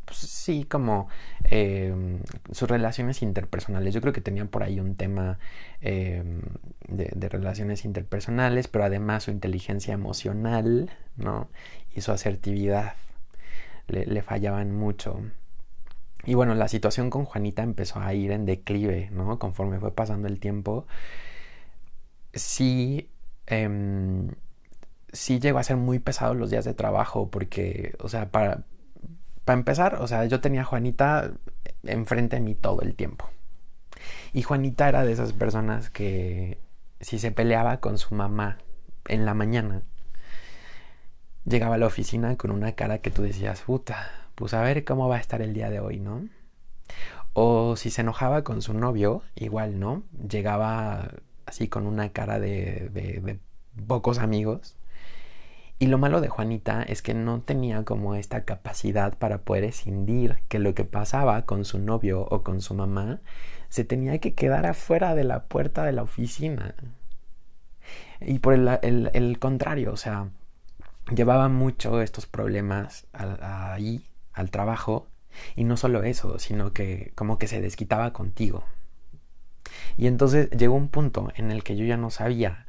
[0.09, 1.07] pues sí, como
[1.51, 1.93] eh,
[2.51, 3.93] sus relaciones interpersonales.
[3.93, 5.37] Yo creo que tenía por ahí un tema
[5.81, 6.23] eh,
[6.87, 11.47] de, relaciones interpersonales, pero además su inteligencia emocional, ¿no?
[11.95, 12.95] Y su asertividad
[13.87, 15.21] le, fallaban mucho.
[16.25, 19.37] Y bueno, la situación con Juanita empezó a ir en declive, ¿no?
[19.37, 20.87] Conforme fue pasando el tiempo.
[22.33, 23.09] Sí,
[23.45, 24.27] eh,
[25.13, 28.63] sí llegó a ser muy pesado los días de trabajo porque, o sea, para,
[29.49, 31.31] para empezar, o sea, yo tenía a Juanita
[31.81, 33.31] enfrente de mí todo el tiempo.
[34.31, 36.59] Y Juanita era de esas personas que
[36.99, 38.59] si se peleaba con su mamá
[39.07, 39.81] en la mañana,
[41.45, 45.09] llegaba a la oficina con una cara que tú decías, puta, pues a ver cómo
[45.09, 46.29] va a estar el día de hoy, ¿no?
[47.33, 50.03] O si se enojaba con su novio, igual, ¿no?
[50.29, 51.09] Llegaba
[51.47, 53.39] así con una cara de, de, de
[53.87, 54.75] pocos amigos.
[55.81, 60.39] Y lo malo de Juanita es que no tenía como esta capacidad para poder escindir
[60.49, 63.21] que lo que pasaba con su novio o con su mamá
[63.69, 66.75] se tenía que quedar afuera de la puerta de la oficina.
[68.19, 70.29] Y por el, contrario, o sea,
[71.15, 75.07] llevaba mucho estos problemas ahí, al trabajo,
[75.55, 78.65] y no solo eso, sino que como que se desquitaba contigo.
[79.95, 82.65] Y entonces llegó un punto en el que yo ya no sabía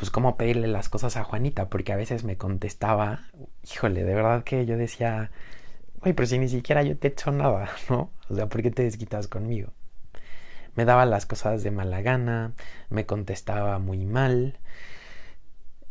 [0.00, 3.24] pues cómo pedirle las cosas a Juanita, porque a veces me contestaba,
[3.70, 5.30] híjole, de verdad que yo decía,
[6.00, 8.10] oye, pero si ni siquiera yo te he hecho nada, ¿no?
[8.30, 9.74] O sea, ¿por qué te desquitas conmigo?
[10.74, 12.54] Me daba las cosas de mala gana,
[12.88, 14.58] me contestaba muy mal,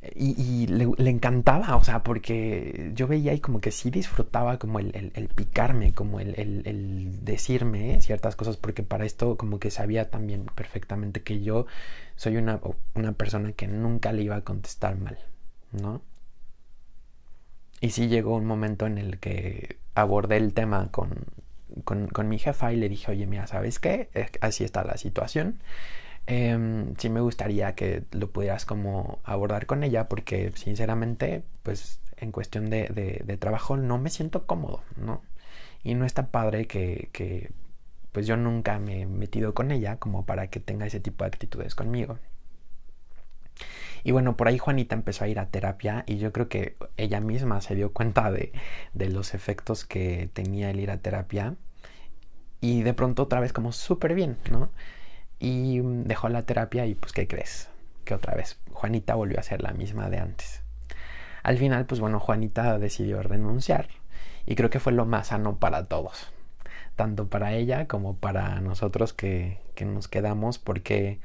[0.01, 5.11] y, le, encantaba, o sea, porque yo veía y como que sí disfrutaba como el,
[5.13, 10.45] el, picarme, como el, el, decirme ciertas cosas, porque para esto como que sabía también
[10.55, 11.65] perfectamente que yo
[12.15, 12.61] soy una,
[12.95, 15.17] una persona que nunca le iba a contestar mal,
[15.73, 16.01] ¿no?
[17.81, 21.25] Y sí llegó un momento en el que abordé el tema con,
[21.83, 24.09] con, con mi jefa y le dije, oye, mira, ¿sabes qué?
[24.39, 25.59] Así está la situación
[26.31, 32.31] eh, sí me gustaría que lo pudieras como abordar con ella porque sinceramente pues en
[32.31, 35.23] cuestión de, de, de, trabajo no me siento cómodo, ¿no?
[35.83, 37.51] Y no está padre que, que
[38.11, 41.29] pues yo nunca me he metido con ella como para que tenga ese tipo de
[41.29, 42.19] actitudes conmigo.
[44.03, 47.21] Y bueno, por ahí Juanita empezó a ir a terapia y yo creo que ella
[47.21, 48.53] misma se dio cuenta de,
[48.93, 51.55] de los efectos que tenía el ir a terapia.
[52.61, 54.69] Y de pronto otra vez como súper bien, ¿no?
[55.39, 57.69] Y dejó la terapia y pues, ¿qué crees?
[58.03, 60.61] Que otra vez Juanita volvió a ser la misma de antes.
[61.43, 63.87] Al final, pues bueno, Juanita decidió renunciar
[64.45, 66.31] y creo que fue lo más sano para todos,
[66.95, 71.19] tanto para ella como para nosotros que, que nos quedamos, porque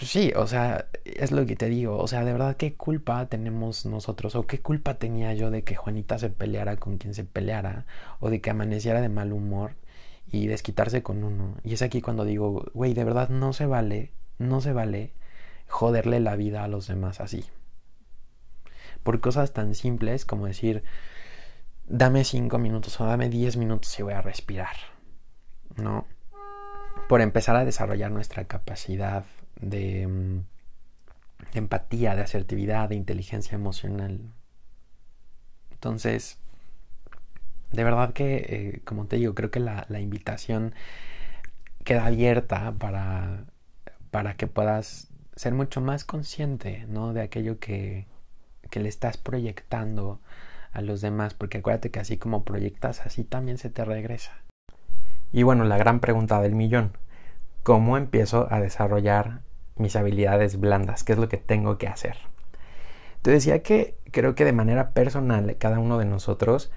[0.00, 3.26] pues sí, o sea, es lo que te digo, o sea, de verdad, ¿qué culpa
[3.26, 7.24] tenemos nosotros o qué culpa tenía yo de que Juanita se peleara con quien se
[7.24, 7.84] peleara
[8.18, 9.72] o de que amaneciera de mal humor
[10.30, 11.56] y desquitarse con uno?
[11.64, 15.12] Y es aquí cuando digo, güey, de verdad no se vale, no se vale
[15.68, 17.44] joderle la vida a los demás así
[19.02, 20.82] por cosas tan simples como decir,
[21.86, 24.76] dame cinco minutos o dame diez minutos y voy a respirar,
[25.76, 26.06] ¿no?
[27.08, 29.24] Por empezar a desarrollar nuestra capacidad
[29.60, 30.44] de, mm,
[31.54, 34.20] empatía, de asertividad, de inteligencia emocional.
[35.72, 36.38] Entonces,
[37.72, 40.74] de verdad que, eh, como te digo, creo que la, la invitación
[41.84, 43.44] queda abierta para,
[44.10, 47.12] para que puedas ser mucho más consciente, ¿no?
[47.12, 48.06] De aquello que,
[48.70, 50.20] que le estás proyectando
[50.72, 54.32] a los demás, porque acuérdate que así como proyectas, así también se te regresa.
[55.32, 56.92] Y bueno, la gran pregunta del millón,
[57.62, 59.40] ¿cómo empiezo a desarrollar
[59.76, 61.04] mis habilidades blandas?
[61.04, 62.16] ¿Qué es lo que tengo que hacer?
[63.22, 66.70] Te decía que creo que de manera personal cada uno de nosotros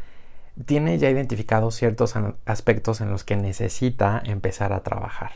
[0.66, 5.32] tiene ya identificados ciertos aspectos en los que necesita empezar a trabajar.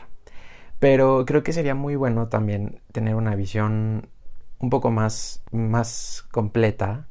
[0.79, 4.09] Pero creo que sería muy bueno también tener una visión
[4.59, 7.07] un poco más, más completa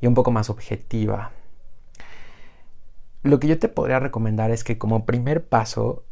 [0.00, 1.32] y un poco más objetiva.
[3.22, 6.04] Lo que yo te podría recomendar es que como primer paso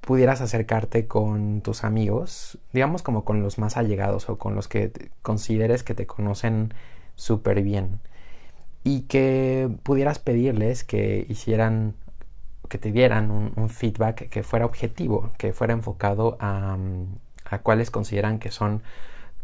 [0.00, 4.92] pudieras acercarte con tus amigos, digamos como con los más allegados o con los que
[5.22, 6.74] consideres que te conocen
[7.14, 8.00] súper bien
[8.84, 11.94] y que pudieras pedirles que hicieran,
[12.68, 16.76] que te dieran un, feedback que fuera objetivo, que fuera enfocado a,
[17.46, 18.82] a cuáles consideran que son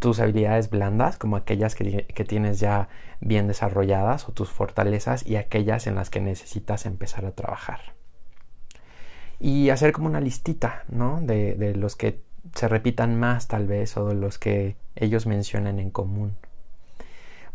[0.01, 2.89] tus habilidades blandas, como aquellas que, tienes ya
[3.21, 7.81] bien desarrolladas, o tus fortalezas, y aquellas en las que necesitas empezar a trabajar.
[9.39, 11.21] Y hacer como una listita, ¿no?
[11.21, 12.23] De, de los que
[12.55, 16.35] se repitan más tal vez, o de los que ellos mencionan en común.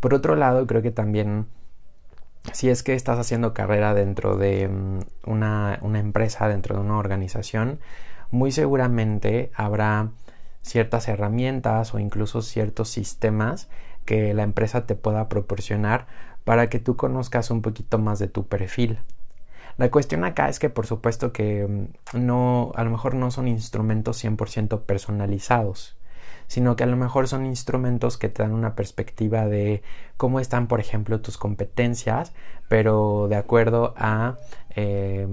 [0.00, 1.46] Por otro lado, creo que también
[2.52, 7.80] si es que estás haciendo carrera dentro de mm, una, empresa, dentro de una organización,
[8.30, 10.10] muy seguramente habrá
[10.62, 13.68] ciertas herramientas o incluso ciertos sistemas
[14.04, 16.06] que la empresa te pueda proporcionar
[16.44, 18.98] para que tú conozcas un poquito más de tu perfil.
[19.78, 23.48] La cuestión acá es que por supuesto que mm, no, a lo mejor no son
[23.48, 25.95] instrumentos 100% personalizados,
[26.46, 29.82] sino que a lo mejor son instrumentos que te dan una perspectiva de
[30.16, 32.32] cómo están, por ejemplo, tus competencias,
[32.68, 34.38] pero de acuerdo a
[34.70, 35.26] eh,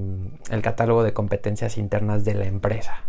[0.50, 3.04] el catálogo de competencias internas de la empresa.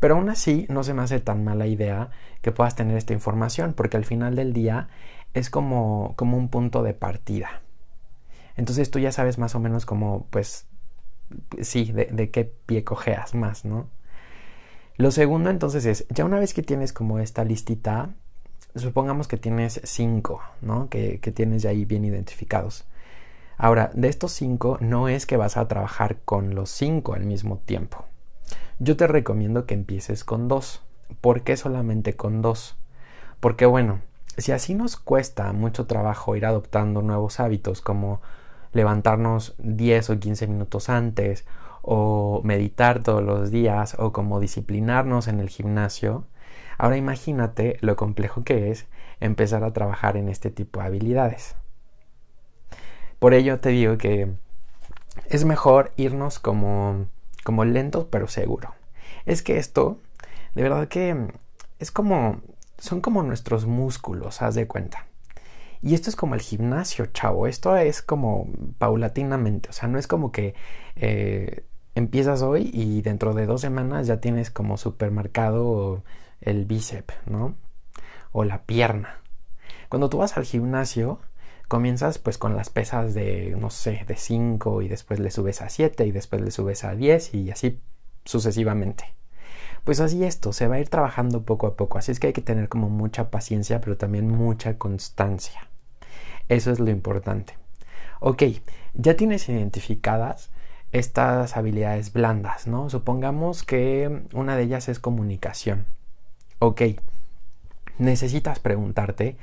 [0.00, 2.10] Pero aún así no se me hace tan mala idea
[2.42, 4.88] que puedas tener esta información, porque al final del día
[5.34, 7.62] es como, como un punto de partida.
[8.56, 10.66] Entonces tú ya sabes más o menos como, pues,
[11.60, 13.88] sí, de, de qué pie cojeas más, ¿no?
[14.96, 18.10] Lo segundo entonces es, ya una vez que tienes como esta listita,
[18.76, 20.88] supongamos que tienes cinco, ¿no?
[20.88, 22.84] Que, que tienes ya ahí bien identificados.
[23.56, 27.58] Ahora, de estos cinco, no es que vas a trabajar con los cinco al mismo
[27.58, 28.04] tiempo.
[28.78, 30.82] Yo te recomiendo que empieces con dos.
[31.20, 32.76] ¿Por qué solamente con dos?
[33.40, 34.00] Porque bueno,
[34.36, 38.20] si así nos cuesta mucho trabajo ir adoptando nuevos hábitos como
[38.72, 41.44] levantarnos 10 o 15 minutos antes
[41.86, 46.24] o meditar todos los días o como disciplinarnos en el gimnasio,
[46.78, 48.86] ahora imagínate lo complejo que es
[49.20, 51.56] empezar a trabajar en este tipo de habilidades.
[53.18, 54.32] Por ello te digo que
[55.26, 57.06] es mejor irnos como
[57.44, 58.74] como lento pero seguro.
[59.26, 59.98] Es que esto,
[60.54, 61.28] de verdad que
[61.78, 62.40] es como,
[62.78, 65.06] son como nuestros músculos, haz de cuenta.
[65.82, 67.46] Y esto es como el gimnasio, chavo.
[67.46, 69.68] Esto es como paulatinamente.
[69.68, 70.54] O sea, no es como que
[70.96, 71.64] eh,
[71.94, 76.02] empiezas hoy y dentro de dos semanas ya tienes como supermercado
[76.40, 77.54] el bíceps, ¿no?
[78.32, 79.18] O la pierna.
[79.88, 81.20] Cuando tú vas al gimnasio,
[81.68, 85.68] comienzas pues con las pesas de, no sé, de 5 y después le subes a
[85.68, 87.80] 7 y después le subes a 10 y así
[88.24, 89.14] sucesivamente.
[89.84, 92.32] Pues así esto, se va a ir trabajando poco a poco, así es que hay
[92.32, 95.68] que tener como mucha paciencia, pero también mucha constancia.
[96.48, 97.56] Eso es lo importante.
[98.20, 98.42] Ok,
[98.94, 100.50] ya tienes identificadas
[100.94, 102.88] estas habilidades blandas, ¿no?
[102.88, 105.86] Supongamos que una de ellas es comunicación.
[106.60, 106.82] Ok,
[107.98, 109.36] necesitas preguntarte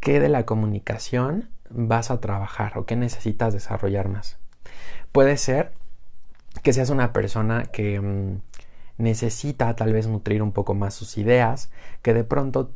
[0.00, 4.38] qué de la comunicación vas a trabajar o qué necesitas desarrollar más.
[5.12, 5.72] Puede ser
[6.62, 8.40] que seas una persona que mm,
[8.96, 12.72] necesita tal vez nutrir un poco más sus ideas, que de pronto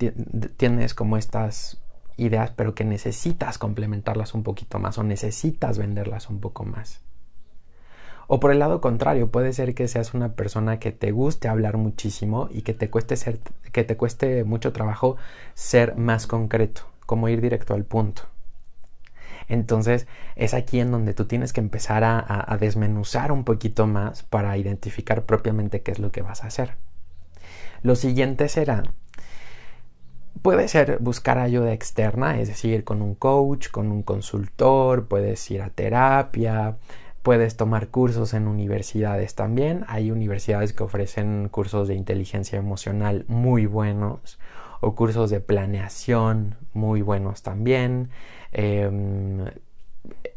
[0.59, 1.81] tienes como estas
[2.19, 7.01] ideas, pero que necesitas complementarlas un poquito más o necesitas venderlas un poco más.
[8.31, 11.79] O por el lado contrario, puede ser que seas una persona que te guste hablar
[11.79, 13.39] muchísimo y que te cueste ser,
[13.73, 15.17] que te cueste mucho trabajo
[15.55, 18.25] ser más concreto, como ir directo al punto.
[19.49, 20.07] Entonces
[20.37, 25.25] es aquí en donde tú tienes que empezar a, desmenuzar un poquito más para identificar
[25.25, 26.75] propiamente qué es lo que vas a hacer.
[27.83, 28.83] Lo siguiente será
[30.43, 35.63] Puede ser buscar ayuda externa, es decir, con un coach, con un consultor, puedes ir
[35.63, 36.77] a terapia,
[37.29, 39.85] puedes tomar cursos en universidades también.
[39.87, 44.39] Hay universidades que ofrecen cursos de inteligencia emocional muy buenos
[44.81, 48.09] o cursos de planeación muy buenos también.
[48.53, 49.45] Em,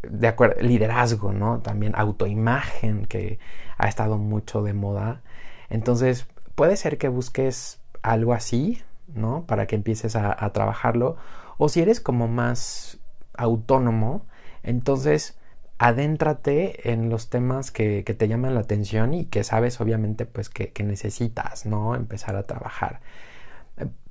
[0.03, 1.61] de acuerdo, liderazgo, ¿no?
[1.61, 3.39] También autoimagen, que
[3.77, 5.21] ha estado mucho de moda.
[5.69, 9.45] Entonces, puede ser que busques algo así, ¿no?
[9.45, 11.15] Para que empieces a, trabajarlo.
[11.57, 12.99] O si eres como más
[13.33, 14.25] autónomo,
[14.61, 15.39] entonces
[15.81, 20.71] adéntrate en los temas que, te llaman la atención y que sabes obviamente pues que,
[20.83, 21.95] necesitas, ¿no?
[21.95, 23.01] Empezar a trabajar.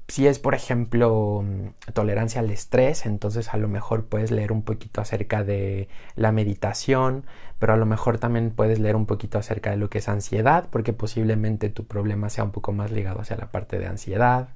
[0.08, 4.62] Si es, por ejemplo, mm, tolerancia al estrés, entonces a lo mejor puedes leer un
[4.62, 7.24] poquito acerca de la meditación,
[7.60, 10.66] pero a lo mejor también puedes leer un poquito acerca de lo que es ansiedad,
[10.70, 14.48] porque posiblemente tu problema sea un poco más ligado hacia la parte de ansiedad.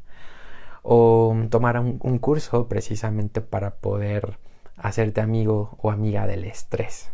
[0.82, 4.38] O tomar un curso precisamente para poder
[4.76, 7.10] hacerte amigo o amiga del estrés.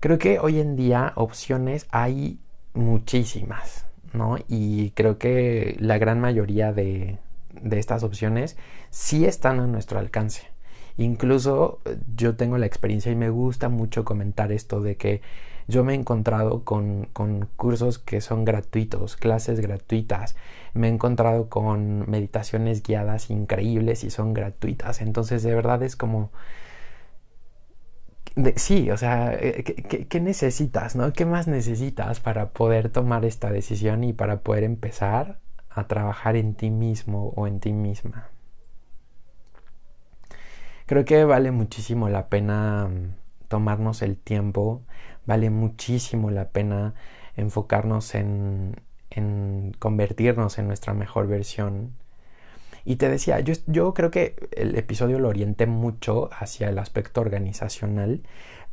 [0.00, 2.40] Creo que hoy en día opciones hay
[2.74, 3.86] muchísimas.
[4.12, 4.36] ¿no?
[4.48, 7.18] Y creo que la gran mayoría de,
[7.60, 8.56] de estas opciones
[8.90, 10.48] sí están a nuestro alcance.
[10.96, 15.22] Incluso eh, yo tengo la experiencia y me gusta mucho comentar esto de que
[15.68, 20.36] yo me he encontrado con, con, cursos que son gratuitos, clases gratuitas.
[20.74, 25.00] Me he encontrado con meditaciones guiadas increíbles y son gratuitas.
[25.00, 26.30] Entonces de verdad es como
[28.56, 31.12] sí, o sea, eh, ¿qué, necesitas, no?
[31.12, 36.54] ¿Qué más necesitas para poder tomar esta decisión y para poder empezar a trabajar en
[36.54, 38.28] ti mismo o en ti misma?
[40.86, 43.14] Creo que vale muchísimo la pena mm,
[43.48, 44.82] tomarnos el tiempo,
[45.26, 46.94] vale muchísimo la pena
[47.36, 48.76] enfocarnos en,
[49.10, 51.92] en convertirnos en nuestra mejor versión.
[52.84, 57.20] Y te decía, yo, yo creo que el episodio lo orienté mucho hacia el aspecto
[57.20, 58.22] organizacional,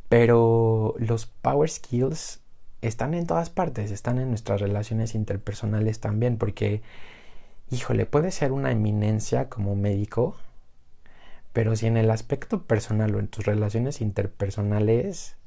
[0.08, 2.40] pero los power skills
[2.80, 6.82] están en todas partes, están en nuestras relaciones interpersonales también, porque,
[7.70, 10.36] híjole, puede ser una eminencia como médico,
[11.52, 15.37] pero si en el aspecto personal o en tus relaciones interpersonales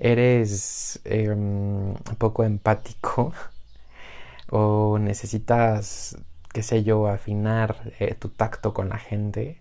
[0.00, 3.32] eres em, poco empático
[4.50, 6.16] o necesitas
[6.52, 9.58] qué sé yo, afinar eh, tu tacto con la gente,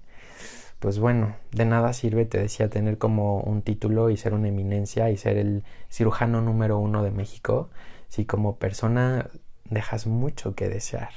[0.79, 5.09] pues bueno, de nada sirve, te decía, tener como un título y ser una eminencia
[5.09, 7.69] y ser el cirujano número uno de México,
[8.07, 9.29] si como persona
[9.65, 11.11] dejas mucho que desear.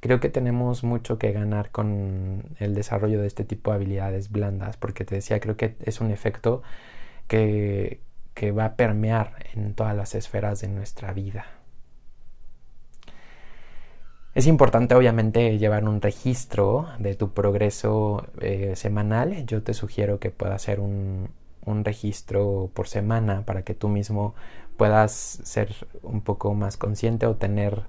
[0.00, 4.76] Creo que tenemos mucho que ganar con el desarrollo de este tipo de habilidades blandas,
[4.76, 6.62] porque te decía, creo que es un efecto
[7.32, 11.46] que, va a permear en todas las esferas de nuestra vida.
[14.34, 19.46] Es importante obviamente llevar un registro de tu progreso eh, semanal.
[19.46, 21.30] Yo te sugiero que puedas hacer un,
[21.64, 24.34] un registro por semana para que tú mismo
[24.76, 27.82] puedas ser un poco más consciente o tener,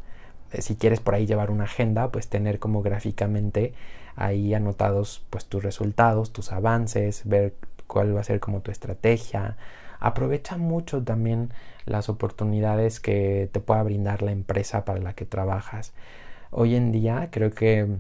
[0.52, 3.74] eh, si quieres por ahí llevar una agenda, pues tener como gráficamente
[4.16, 7.56] ahí anotados pues tus resultados, tus avances, ver
[7.88, 9.58] cuál va a ser como tu estrategia.
[10.00, 11.54] Aprovecha mucho también
[11.86, 15.94] las oportunidades que te pueda brindar la empresa para la que trabajas
[16.54, 17.98] hoy en día creo que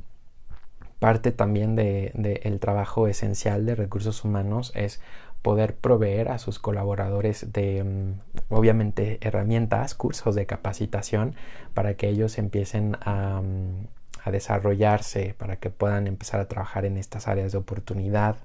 [0.99, 5.01] parte también del de, el trabajo esencial de recursos humanos es
[5.41, 11.35] poder proveer a sus colaboradores de mm, obviamente herramientas, cursos de capacitación
[11.73, 13.87] para que ellos empiecen a, mm,
[14.23, 18.37] a, desarrollarse, para que puedan empezar a trabajar en estas áreas de oportunidad.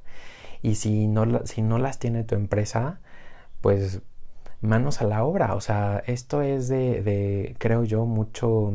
[0.63, 3.01] Y si no, si no las tiene tu empresa,
[3.61, 4.03] pues
[4.61, 5.55] manos a la obra.
[5.55, 8.73] O sea, esto es de, de creo yo, mucho,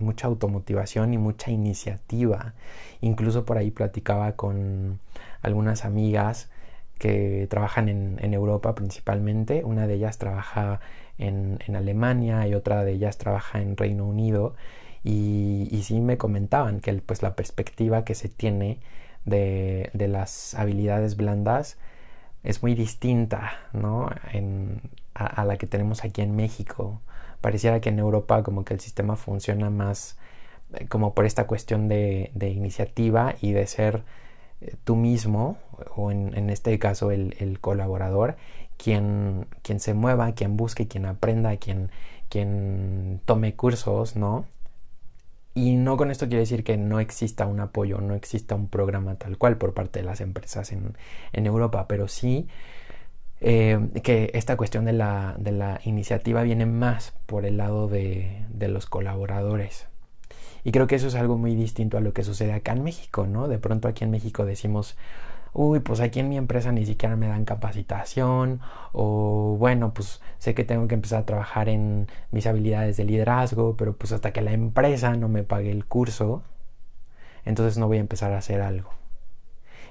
[0.00, 2.54] mucha automotivación y mucha iniciativa.
[3.00, 5.00] Incluso por ahí platicaba con
[5.42, 6.50] algunas amigas
[6.98, 9.64] que trabajan en, Europa principalmente.
[9.64, 10.80] Una de ellas trabaja
[11.18, 14.54] en, en, Alemania y otra de ellas trabaja en Reino Unido.
[15.04, 18.80] Y, y sí me comentaban que pues la perspectiva que se tiene
[19.26, 21.76] de, de las habilidades blandas
[22.42, 24.08] es muy distinta ¿no?
[24.32, 24.80] En,
[25.14, 27.00] a, la que tenemos aquí en México.
[27.40, 30.16] Pareciera que en Europa como que el sistema funciona más
[30.74, 34.04] eh, como por esta cuestión de, de iniciativa y de ser
[34.60, 35.58] eh, tú mismo,
[35.96, 38.36] o en, en este caso el, el, colaborador,
[38.76, 41.90] quien, quien se mueva, quien busque, quien aprenda, quien,
[42.28, 44.46] quien tome cursos, ¿no?
[45.56, 49.14] Y no con esto quiero decir que no exista un apoyo, no exista un programa
[49.14, 50.98] tal cual por parte de las empresas en,
[51.32, 52.46] en Europa, pero sí
[53.40, 58.44] eh, que esta cuestión de la, de la, iniciativa viene más por el lado de,
[58.50, 59.86] de, los colaboradores.
[60.62, 63.26] Y creo que eso es algo muy distinto a lo que sucede acá en México,
[63.26, 63.48] ¿no?
[63.48, 64.94] De pronto aquí en México decimos,
[65.56, 68.60] uy, pues aquí en mi empresa ni siquiera me dan capacitación,
[68.92, 73.74] o bueno, pues sé que tengo que empezar a trabajar en mis habilidades de liderazgo,
[73.76, 76.42] pero pues hasta que la empresa no me pague el curso,
[77.46, 78.90] entonces no voy a empezar a hacer algo.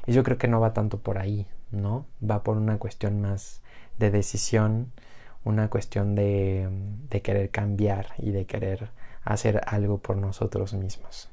[0.06, 2.06] Y yo creo que no va tanto por ahí, ¿no?
[2.24, 3.64] Va por una cuestión más
[3.98, 4.92] de decisión,
[5.44, 6.70] una cuestión de,
[7.10, 8.90] de querer cambiar y de querer
[9.24, 11.32] hacer algo por nosotros mismos.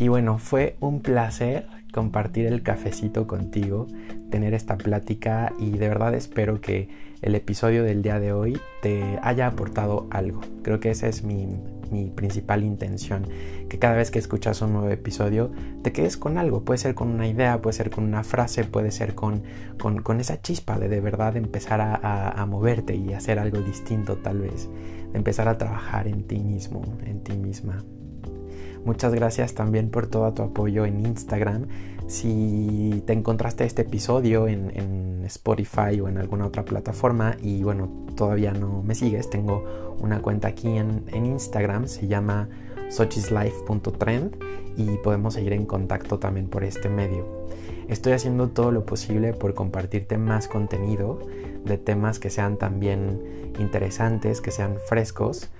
[0.00, 3.86] Y bueno, fue un placer compartir el cafecito contigo,
[4.30, 6.88] tener esta plática y de verdad espero que
[7.20, 10.40] el episodio del día de hoy te haya aportado algo.
[10.62, 11.48] Creo que esa es mi,
[11.90, 13.26] mi, principal intención,
[13.68, 15.50] que cada vez que escuchas un nuevo episodio
[15.82, 18.92] te quedes con algo, puede ser con una idea, puede ser con una frase, puede
[18.92, 19.42] ser con,
[19.78, 23.60] con, con esa chispa de de verdad empezar a, a, a moverte y hacer algo
[23.60, 24.70] distinto tal vez,
[25.12, 27.84] de empezar a trabajar en ti mismo, en ti misma.
[28.84, 31.66] Muchas gracias también por todo tu apoyo en Instagram.
[32.06, 38.52] Si te encontraste este episodio en, Spotify o en alguna otra plataforma y bueno, todavía
[38.52, 42.48] no me sigues, tengo una cuenta aquí en, en Instagram, se llama
[42.88, 44.36] sochislife.trend
[44.76, 47.46] y podemos seguir en contacto también por este medio.
[47.86, 51.20] Estoy haciendo todo lo posible por compartirte más contenido
[51.64, 55.50] de temas que sean también interesantes, que sean frescos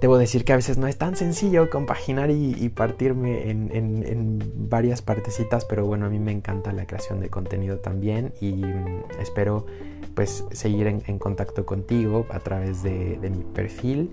[0.00, 4.38] Debo decir que a veces no es tan sencillo compaginar y, partirme en,
[4.68, 9.20] varias partecitas, pero bueno, a mí me encanta la creación de contenido también y mm,
[9.20, 9.64] espero
[10.14, 14.10] pues seguir en, contacto contigo a través de, mi perfil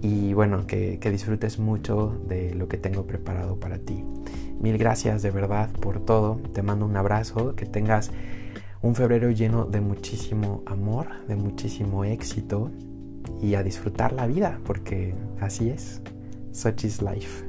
[0.00, 4.04] y bueno, que, que disfrutes mucho de lo que tengo preparado para ti.
[4.58, 8.10] Mil gracias de verdad por todo, te mando un abrazo, que tengas
[8.80, 12.70] un febrero lleno de muchísimo amor, de muchísimo éxito
[13.42, 16.00] y a disfrutar la vida, porque así es.
[16.52, 17.44] Such is life.